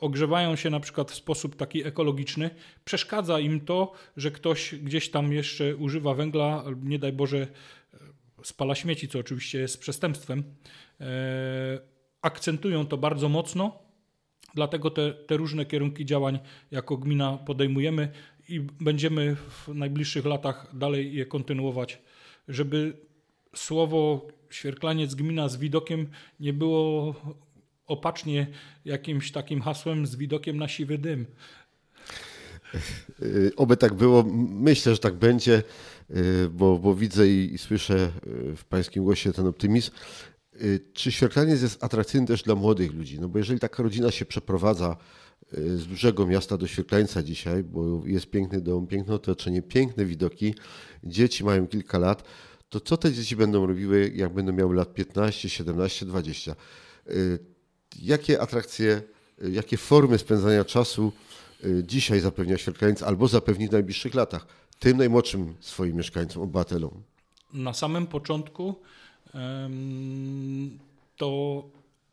ogrzewają 0.00 0.56
się 0.56 0.70
na 0.70 0.80
przykład 0.80 1.10
w 1.10 1.14
sposób 1.14 1.56
taki 1.56 1.86
ekologiczny, 1.86 2.50
przeszkadza 2.84 3.40
im 3.40 3.60
to, 3.60 3.92
że 4.16 4.30
ktoś 4.30 4.74
gdzieś 4.74 5.10
tam 5.10 5.32
jeszcze 5.32 5.76
używa 5.76 6.14
węgla, 6.14 6.64
nie 6.82 6.98
daj 6.98 7.12
Boże, 7.12 7.38
e, 7.38 7.46
spala 8.42 8.74
śmieci, 8.74 9.08
co 9.08 9.18
oczywiście 9.18 9.58
jest 9.58 9.80
przestępstwem. 9.80 10.44
E, 11.00 11.06
akcentują 12.22 12.86
to 12.86 12.96
bardzo 12.96 13.28
mocno, 13.28 13.89
dlatego 14.54 14.90
te, 14.90 15.12
te 15.12 15.36
różne 15.36 15.66
kierunki 15.66 16.06
działań 16.06 16.38
jako 16.70 16.96
gmina 16.96 17.38
podejmujemy 17.38 18.12
i 18.48 18.60
będziemy 18.60 19.36
w 19.36 19.68
najbliższych 19.68 20.24
latach 20.24 20.78
dalej 20.78 21.14
je 21.14 21.26
kontynuować, 21.26 22.02
żeby 22.48 22.96
słowo 23.54 24.28
Świerklaniec 24.50 25.14
gmina 25.14 25.48
z 25.48 25.56
widokiem 25.56 26.06
nie 26.40 26.52
było 26.52 27.14
opacznie 27.86 28.46
jakimś 28.84 29.32
takim 29.32 29.60
hasłem 29.60 30.06
z 30.06 30.16
widokiem 30.16 30.56
na 30.56 30.68
siwy 30.68 30.98
dym. 30.98 31.26
Y, 33.22 33.52
oby 33.56 33.76
tak 33.76 33.94
było. 33.94 34.24
Myślę, 34.48 34.92
że 34.92 34.98
tak 34.98 35.14
będzie, 35.14 35.62
y, 36.10 36.48
bo, 36.50 36.78
bo 36.78 36.94
widzę 36.94 37.28
i, 37.28 37.54
i 37.54 37.58
słyszę 37.58 38.10
y, 38.26 38.56
w 38.56 38.64
pańskim 38.64 39.04
głosie 39.04 39.32
ten 39.32 39.46
optymizm. 39.46 39.90
Czy 40.92 41.12
Świerklaniec 41.12 41.62
jest 41.62 41.84
atrakcyjny 41.84 42.26
też 42.26 42.42
dla 42.42 42.54
młodych 42.54 42.92
ludzi? 42.92 43.20
No 43.20 43.28
bo 43.28 43.38
jeżeli 43.38 43.60
taka 43.60 43.82
rodzina 43.82 44.10
się 44.10 44.24
przeprowadza 44.24 44.96
z 45.52 45.86
dużego 45.86 46.26
miasta 46.26 46.56
do 46.56 46.66
Świerklańca 46.66 47.22
dzisiaj, 47.22 47.64
bo 47.64 48.02
jest 48.06 48.26
piękny 48.26 48.60
dom, 48.60 48.86
piękne 48.86 49.14
otoczenie, 49.14 49.62
piękne 49.62 50.04
widoki, 50.04 50.54
dzieci 51.04 51.44
mają 51.44 51.66
kilka 51.66 51.98
lat, 51.98 52.24
to 52.68 52.80
co 52.80 52.96
te 52.96 53.12
dzieci 53.12 53.36
będą 53.36 53.66
robiły, 53.66 54.12
jak 54.14 54.32
będą 54.34 54.52
miały 54.52 54.74
lat 54.74 54.94
15, 54.94 55.48
17, 55.48 56.06
20? 56.06 56.56
Jakie 58.02 58.40
atrakcje, 58.40 59.02
jakie 59.52 59.76
formy 59.76 60.18
spędzania 60.18 60.64
czasu 60.64 61.12
y, 61.64 61.82
dzisiaj 61.86 62.20
zapewnia 62.20 62.58
Świerklaniec 62.58 63.02
albo 63.02 63.28
zapewni 63.28 63.68
w 63.68 63.72
najbliższych 63.72 64.14
latach 64.14 64.46
tym 64.78 64.96
najmłodszym 64.96 65.54
swoim 65.60 65.96
mieszkańcom, 65.96 66.42
obywatelom? 66.42 67.02
Na 67.52 67.72
samym 67.72 68.06
początku 68.06 68.74
to 71.16 71.62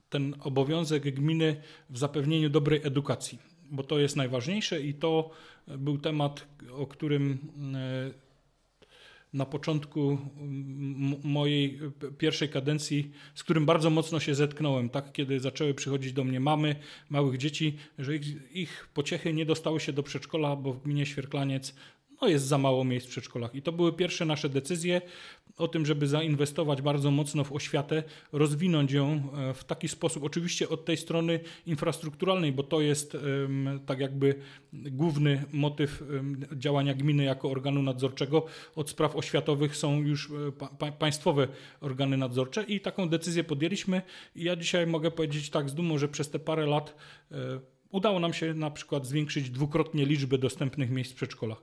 ten 0.10 0.36
obowiązek 0.40 1.16
gminy 1.16 1.56
w 1.90 1.98
zapewnieniu 1.98 2.50
dobrej 2.50 2.82
edukacji, 2.84 3.40
bo 3.72 3.84
to 3.84 4.00
jest 4.00 4.16
najważniejsze 4.16 4.82
i 4.82 4.94
to 4.94 5.30
był 5.68 5.98
temat, 5.98 6.48
o 6.72 6.88
którym 6.88 7.38
e, 7.76 8.28
na 9.34 9.46
początku 9.46 10.18
mojej 11.24 11.80
pierwszej 12.18 12.50
kadencji, 12.50 13.12
z 13.36 13.44
którym 13.44 13.66
bardzo 13.66 13.90
mocno 13.90 14.20
się 14.20 14.36
zetknąłem, 14.36 14.90
tak, 14.90 15.12
kiedy 15.12 15.40
zaczęły 15.40 15.74
przychodzić 15.74 16.14
do 16.14 16.24
mnie 16.24 16.40
mamy 16.40 16.76
małych 17.10 17.38
dzieci, 17.38 17.78
że 18.00 18.16
ich, 18.16 18.56
ich 18.56 18.90
pociechy 18.94 19.34
nie 19.34 19.46
dostały 19.46 19.80
się 19.80 19.94
do 19.94 20.04
przedszkola, 20.04 20.56
bo 20.56 20.74
w 20.74 20.84
gminie 20.84 21.06
Świerklaniec 21.06 21.76
no 22.22 22.28
jest 22.28 22.46
za 22.46 22.58
mało 22.58 22.84
miejsc 22.84 23.08
w 23.08 23.10
przedszkolach. 23.10 23.56
I 23.56 23.62
to 23.62 23.72
były 23.72 23.94
pierwsze 23.94 24.26
nasze 24.26 24.50
decyzje 24.50 25.02
o 25.58 25.68
tym, 25.68 25.86
żeby 25.86 26.08
zainwestować 26.08 26.82
bardzo 26.82 27.12
mocno 27.12 27.44
w 27.44 27.52
oświatę, 27.52 28.04
rozwinąć 28.32 28.92
ją 28.92 29.24
e, 29.38 29.54
w 29.54 29.64
taki 29.64 29.88
sposób, 29.88 30.24
oczywiście 30.24 30.70
od 30.70 30.86
tej 30.86 30.98
strony 30.98 31.40
infrastrukturalnej, 31.66 32.52
bo 32.52 32.64
to 32.64 32.82
jest 32.82 33.18
tak 33.86 34.00
jakby 34.00 34.36
główny 34.74 35.44
motyw 35.54 36.04
działania 36.54 36.94
gminy 36.94 37.24
jako 37.24 37.52
organu 37.52 37.82
nadzorczego. 37.84 38.46
Od 38.76 38.90
spraw 38.90 39.16
oświatowych 39.16 39.78
są 39.78 40.02
już 40.02 40.32
e, 40.32 40.52
pa 40.52 40.92
państwowe 40.92 41.48
organy 41.82 42.18
nadzorcze 42.18 42.64
i 42.64 42.80
taką 42.80 43.10
decyzję 43.10 43.44
podjęliśmy. 43.44 44.02
I 44.36 44.44
ja 44.44 44.56
dzisiaj 44.56 44.88
mogę 44.88 45.12
powiedzieć 45.12 45.50
tak 45.50 45.70
z 45.70 45.74
dumą, 45.74 45.98
że 45.98 46.08
przez 46.08 46.30
te 46.30 46.40
parę 46.40 46.66
lat 46.66 46.96
e, 47.32 47.36
udało 47.90 48.20
nam 48.20 48.34
się 48.34 48.54
na 48.54 48.72
przykład 48.72 49.06
zwiększyć 49.06 49.50
dwukrotnie 49.50 50.06
liczbę 50.06 50.38
dostępnych 50.38 50.90
miejsc 50.90 51.12
w 51.12 51.16
przedszkolach. 51.16 51.62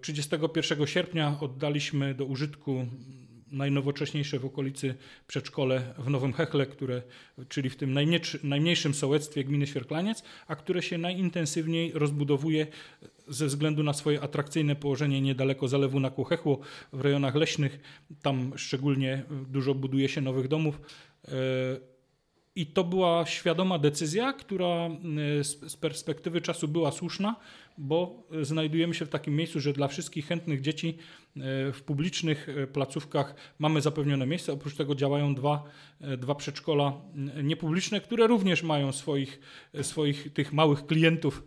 31 0.00 0.86
sierpnia 0.86 1.36
oddaliśmy 1.40 2.14
do 2.14 2.24
użytku 2.24 2.86
najnowocześniejsze 3.52 4.38
w 4.38 4.44
okolicy 4.44 4.94
przedszkole 5.26 5.94
w 5.98 6.10
Nowym 6.10 6.32
Hechle, 6.32 6.66
które, 6.66 7.02
czyli 7.48 7.70
w 7.70 7.76
tym 7.76 7.98
najmniejszym 8.42 8.94
sołectwie 8.94 9.44
gminy 9.44 9.66
Świerklaniec, 9.66 10.22
a 10.46 10.56
które 10.56 10.82
się 10.82 10.98
najintensywniej 10.98 11.92
rozbudowuje 11.94 12.66
ze 13.28 13.46
względu 13.46 13.82
na 13.82 13.92
swoje 13.92 14.20
atrakcyjne 14.20 14.76
położenie 14.76 15.20
niedaleko 15.20 15.68
zalewu 15.68 16.00
na 16.00 16.10
Kuchechło, 16.10 16.60
w 16.92 17.00
rejonach 17.00 17.34
leśnych. 17.34 17.80
Tam 18.22 18.52
szczególnie 18.56 19.22
dużo 19.48 19.74
buduje 19.74 20.08
się 20.08 20.20
nowych 20.20 20.48
domów. 20.48 20.80
I 22.56 22.66
to 22.66 22.84
była 22.84 23.26
świadoma 23.26 23.78
decyzja, 23.78 24.32
która 24.32 24.66
e, 24.68 25.44
z 25.44 25.76
perspektywy 25.76 26.40
czasu 26.40 26.68
była 26.68 26.92
słuszna, 26.92 27.36
bo 27.78 28.28
znajdujemy 28.42 28.94
się 28.94 29.06
w 29.06 29.08
takim 29.08 29.36
miejscu, 29.36 29.60
że 29.60 29.72
dla 29.72 29.88
wszystkich 29.88 30.26
chętnych 30.26 30.60
dzieci 30.60 30.88
e, 30.88 31.72
w 31.72 31.82
publicznych 31.86 32.48
placówkach 32.72 33.34
mamy 33.58 33.80
zapewnione 33.80 34.26
miejsce. 34.26 34.52
Oprócz 34.52 34.76
tego 34.76 34.94
działają 34.94 35.34
dwa, 35.34 35.64
dwa 36.18 36.34
przedszkola 36.34 36.92
niepubliczne, 37.42 38.00
które 38.00 38.26
również 38.26 38.62
mają 38.62 38.92
swoich, 38.92 39.40
swoich 39.82 40.32
tych 40.32 40.52
małych 40.52 40.86
klientów. 40.86 41.42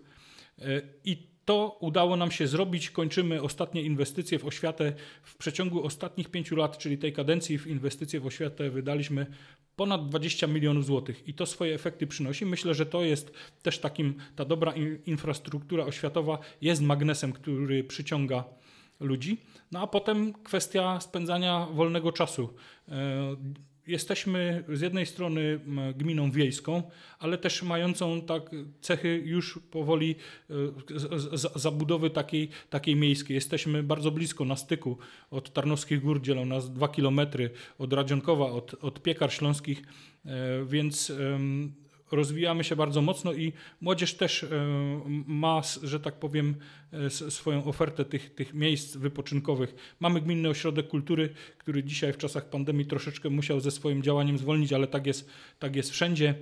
I 1.03 1.34
to 1.45 1.77
udało 1.79 2.17
nam 2.17 2.31
się 2.31 2.47
zrobić. 2.47 2.89
Kończymy 2.89 3.41
ostatnie 3.41 3.81
inwestycje 3.81 4.39
w 4.39 4.45
oświatę. 4.45 4.93
W 5.23 5.37
przeciągu 5.37 5.83
ostatnich 5.83 6.29
pięciu 6.29 6.55
lat, 6.55 6.77
czyli 6.77 6.97
tej 6.97 7.13
kadencji, 7.13 7.57
w 7.57 7.67
inwestycje 7.67 8.19
w 8.19 8.25
oświatę 8.25 8.69
wydaliśmy 8.69 9.25
ponad 9.75 10.09
20 10.09 10.47
milionów 10.47 10.85
złotych 10.85 11.27
i 11.27 11.33
to 11.33 11.45
swoje 11.45 11.75
efekty 11.75 12.07
przynosi. 12.07 12.45
Myślę, 12.45 12.73
że 12.73 12.85
to 12.85 13.03
jest 13.03 13.31
też 13.61 13.79
takim, 13.79 14.15
ta 14.35 14.45
dobra 14.45 14.73
infrastruktura 15.05 15.85
oświatowa 15.85 16.39
jest 16.61 16.81
magnesem, 16.81 17.33
który 17.33 17.83
przyciąga 17.83 18.43
ludzi. 18.99 19.37
No 19.71 19.81
a 19.81 19.87
potem 19.87 20.33
kwestia 20.33 20.99
spędzania 20.99 21.67
wolnego 21.73 22.11
czasu. 22.11 22.53
Jesteśmy 23.87 24.63
z 24.73 24.81
jednej 24.81 25.05
strony 25.05 25.59
gminą 25.95 26.31
wiejską, 26.31 26.83
ale 27.19 27.37
też 27.37 27.63
mającą 27.63 28.21
tak 28.21 28.49
cechy 28.81 29.21
już 29.25 29.59
powoli 29.71 30.15
e, 30.49 30.53
zabudowy 31.55 32.09
takiej, 32.09 32.49
takiej 32.69 32.95
miejskiej. 32.95 33.35
Jesteśmy 33.35 33.83
bardzo 33.83 34.11
blisko 34.11 34.45
na 34.45 34.55
styku 34.55 34.97
od 35.31 35.53
Tarnowskich 35.53 36.01
Gór, 36.01 36.21
dzielą 36.21 36.45
nas 36.45 36.73
dwa 36.73 36.87
kilometry, 36.87 37.49
od 37.77 37.93
Radzionkowa, 37.93 38.45
od, 38.45 38.75
od 38.83 39.01
Piekar 39.01 39.33
Śląskich, 39.33 39.83
e, 40.25 40.65
więc 40.65 41.11
rozwijamy 42.11 42.63
się 42.63 42.75
bardzo 42.75 43.01
mocno 43.01 43.33
i 43.33 43.53
młodzież 43.81 44.13
też 44.13 44.43
e, 44.43 44.47
ma, 45.27 45.61
że 45.83 45.99
tak 45.99 46.19
powiem, 46.19 46.55
e, 46.93 47.09
swoją 47.09 47.63
ofertę 47.63 48.05
tych, 48.05 48.35
tych 48.35 48.53
miejsc 48.53 48.95
wypoczynkowych. 48.95 49.95
Mamy 49.99 50.21
Gminny 50.21 50.49
Ośrodek 50.49 50.87
Kultury, 50.87 51.29
który 51.57 51.83
dzisiaj 51.83 52.13
w 52.13 52.17
czasach 52.17 52.49
pandemii 52.49 52.85
troszeczkę 52.85 53.29
musiał 53.29 53.59
ze 53.59 53.71
swoim 53.71 54.03
działaniem 54.03 54.37
zwolnić, 54.37 54.73
ale 54.73 54.87
tak 54.87 55.07
jest, 55.07 55.29
tak 55.59 55.75
jest 55.75 55.91
wszędzie. 55.91 56.35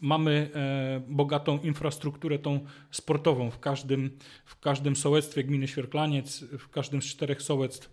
Mamy 0.00 0.50
e, 0.54 1.02
bogatą 1.08 1.58
infrastrukturę 1.58 2.38
tą 2.38 2.60
sportową 2.90 3.50
w 3.50 3.58
każdym, 3.58 4.10
w 4.44 4.60
każdym 4.60 4.96
sołectwie 4.96 5.44
gminy 5.44 5.68
Świerklaniec, 5.68 6.44
w 6.58 6.68
każdym 6.68 7.02
z 7.02 7.04
czterech 7.04 7.42
sołectw 7.42 7.90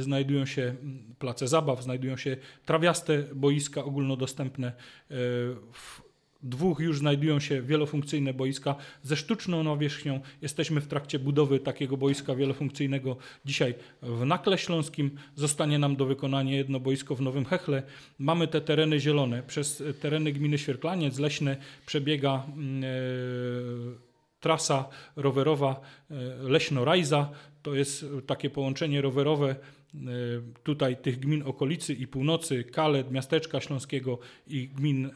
znajdują 0.00 0.46
się 0.46 0.74
place 1.18 1.48
zabaw, 1.48 1.82
znajdują 1.82 2.16
się 2.16 2.36
trawiaste 2.64 3.22
boiska 3.22 3.84
ogólnodostępne. 3.84 4.72
W 5.72 6.03
dwóch 6.44 6.80
już 6.80 6.98
znajdują 6.98 7.40
się 7.40 7.62
wielofunkcyjne 7.62 8.34
boiska 8.34 8.74
ze 9.02 9.16
sztuczną 9.16 9.62
nawierzchnią. 9.62 10.20
Jesteśmy 10.42 10.80
w 10.80 10.86
trakcie 10.86 11.18
budowy 11.18 11.58
takiego 11.58 11.96
boiska 11.96 12.34
wielofunkcyjnego 12.34 13.16
dzisiaj 13.44 13.74
w 14.02 14.24
Nakle 14.24 14.58
Śląskim. 14.58 15.10
Zostanie 15.34 15.78
nam 15.78 15.96
do 15.96 16.06
wykonania 16.06 16.56
jedno 16.56 16.80
boisko 16.80 17.14
w 17.14 17.20
Nowym 17.20 17.44
Hechle. 17.44 17.82
Mamy 18.18 18.48
te 18.48 18.60
tereny 18.60 19.00
zielone. 19.00 19.42
Przez 19.42 19.82
tereny 20.00 20.32
gminy 20.32 20.58
Świerklaniec 20.58 21.18
Leśne 21.18 21.56
przebiega 21.86 22.34
e, 22.34 22.42
trasa 24.40 24.88
rowerowa 25.16 25.80
e, 26.10 26.14
Leśno-Rajza. 26.42 27.28
To 27.62 27.74
jest 27.74 28.06
takie 28.26 28.50
połączenie 28.50 29.00
rowerowe 29.00 29.56
tutaj 30.62 30.96
tych 30.96 31.18
gmin 31.18 31.42
okolicy 31.42 31.94
i 31.94 32.06
północy, 32.06 32.64
Kalet, 32.64 33.10
miasteczka 33.10 33.60
śląskiego 33.60 34.18
i 34.46 34.68
gmin 34.68 35.06
e, 35.06 35.12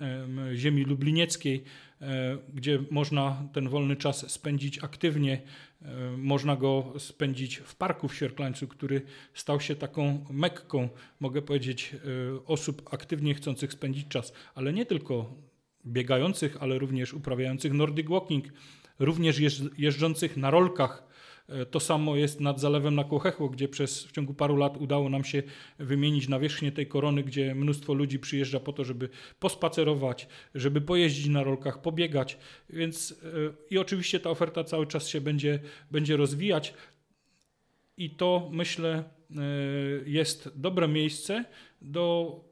ziemi 0.57 0.85
lublinieckiej, 0.85 1.65
gdzie 2.55 2.79
można 2.91 3.49
ten 3.53 3.69
wolny 3.69 3.97
czas 3.97 4.31
spędzić 4.31 4.79
aktywnie. 4.79 5.43
Można 6.17 6.57
go 6.57 6.93
spędzić 6.99 7.57
w 7.57 7.75
parku 7.75 8.09
w 8.09 8.15
Sierklańcu, 8.15 8.69
który 8.69 9.03
stał 9.35 9.61
się 9.61 9.75
taką 9.77 10.25
mekką, 10.31 10.89
mogę 11.21 11.43
powiedzieć, 11.43 11.97
osób 12.47 12.95
aktywnie 12.95 13.35
chcących 13.35 13.73
spędzić 13.73 14.09
czas, 14.09 14.33
ale 14.55 14.73
nie 14.73 14.87
tylko 14.87 15.35
biegających, 15.87 16.57
ale 16.61 16.79
również 16.79 17.15
uprawiających 17.15 17.73
Nordic 17.73 18.09
Walking, 18.09 18.45
również 18.99 19.41
jeżdżących 19.79 20.37
na 20.37 20.51
rolkach. 20.51 21.09
E, 21.49 21.67
to 21.67 21.81
samo 21.81 22.17
jest 22.17 22.41
nad 22.41 22.61
zalewem 22.61 22.95
na 22.95 23.05
Kochechło, 23.05 23.49
gdzie 23.49 23.69
przez 23.69 24.05
w 24.05 24.13
ciągu 24.13 24.35
paru 24.35 24.57
lat 24.57 24.77
udało 24.77 25.09
nam 25.09 25.25
się 25.25 25.43
wymienić 25.79 26.29
nawierzchnię 26.29 26.73
tej 26.73 26.87
korony, 26.87 27.23
gdzie 27.23 27.55
mnóstwo 27.55 27.95
ludzi 27.95 28.19
przyjeżdża 28.19 28.61
po 28.61 28.73
to, 28.73 28.85
żeby 28.85 29.09
pospacerować, 29.39 30.29
żeby 30.55 30.81
pojeździć 30.81 31.27
na 31.27 31.43
rolkach, 31.43 31.83
pobiegać. 31.83 32.39
Więc 32.71 33.13
e, 33.13 33.27
i 33.71 33.79
oczywiście 33.79 34.21
ta 34.21 34.31
oferta 34.31 34.65
cały 34.65 34.87
czas 34.87 35.09
się 35.09 35.21
będzie, 35.21 35.59
będzie 35.91 36.17
rozwijać. 36.17 36.75
I 37.97 38.11
to 38.11 38.49
myślę 38.53 39.05
e, 39.31 39.35
jest 40.07 40.51
dobre 40.55 40.89
miejsce 40.89 41.45
do 41.83 42.48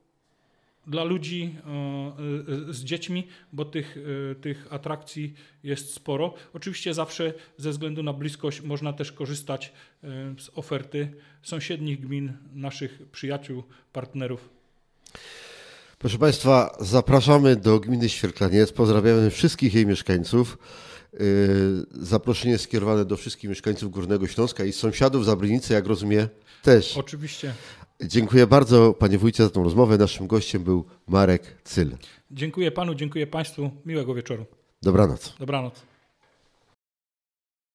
dla 0.86 1.04
ludzi 1.04 1.54
e, 1.56 2.70
e, 2.70 2.72
z 2.72 2.84
dziećmi, 2.84 3.26
bo 3.52 3.64
tych, 3.64 3.96
e, 4.30 4.34
tych 4.34 4.66
atrakcji 4.70 5.34
jest 5.62 5.94
sporo. 5.94 6.34
Oczywiście 6.52 6.94
zawsze 6.94 7.34
ze 7.56 7.70
względu 7.70 8.02
na 8.02 8.12
bliskość 8.12 8.62
można 8.62 8.92
też 8.92 9.12
korzystać 9.12 9.72
z 10.38 10.50
oferty 10.54 11.12
sąsiednich 11.42 12.00
gmin, 12.00 12.32
naszych 12.54 13.02
przyjaciół, 13.12 13.62
partnerów. 13.92 14.48
Proszę 15.98 16.18
Państwa, 16.18 16.76
zapraszamy 16.80 17.56
do 17.56 17.80
gminy 17.80 18.08
Świerklaniec. 18.08 18.72
Pozdrawiamy 18.72 19.30
wszystkich 19.30 19.74
jej 19.74 19.86
mieszkańców. 19.86 20.58
Zaproszenie 21.92 22.58
skierowane 22.58 23.04
do 23.04 23.16
wszystkich 23.16 23.50
mieszkańców 23.50 23.90
Górnego 23.90 24.26
Śląska 24.26 24.64
i 24.64 24.72
sąsiadów 24.72 25.24
Zabrynicy, 25.24 25.72
jak 25.72 25.86
rozumiem, 25.86 26.28
też. 26.62 26.96
Oczywiście. 26.96 27.54
Dziękuję 28.02 28.46
bardzo 28.46 28.94
panie 28.94 29.18
wójcie 29.18 29.42
za 29.44 29.50
tą 29.50 29.62
rozmowę. 29.62 29.98
Naszym 29.98 30.26
gościem 30.26 30.62
był 30.62 30.84
Marek 31.06 31.62
Cyl. 31.64 31.96
Dziękuję 32.30 32.70
panu, 32.70 32.94
dziękuję 32.94 33.26
państwu. 33.26 33.70
Miłego 33.86 34.14
wieczoru. 34.14 34.46
Dobranoc. 34.82 35.34
Dobranoc. 35.38 35.82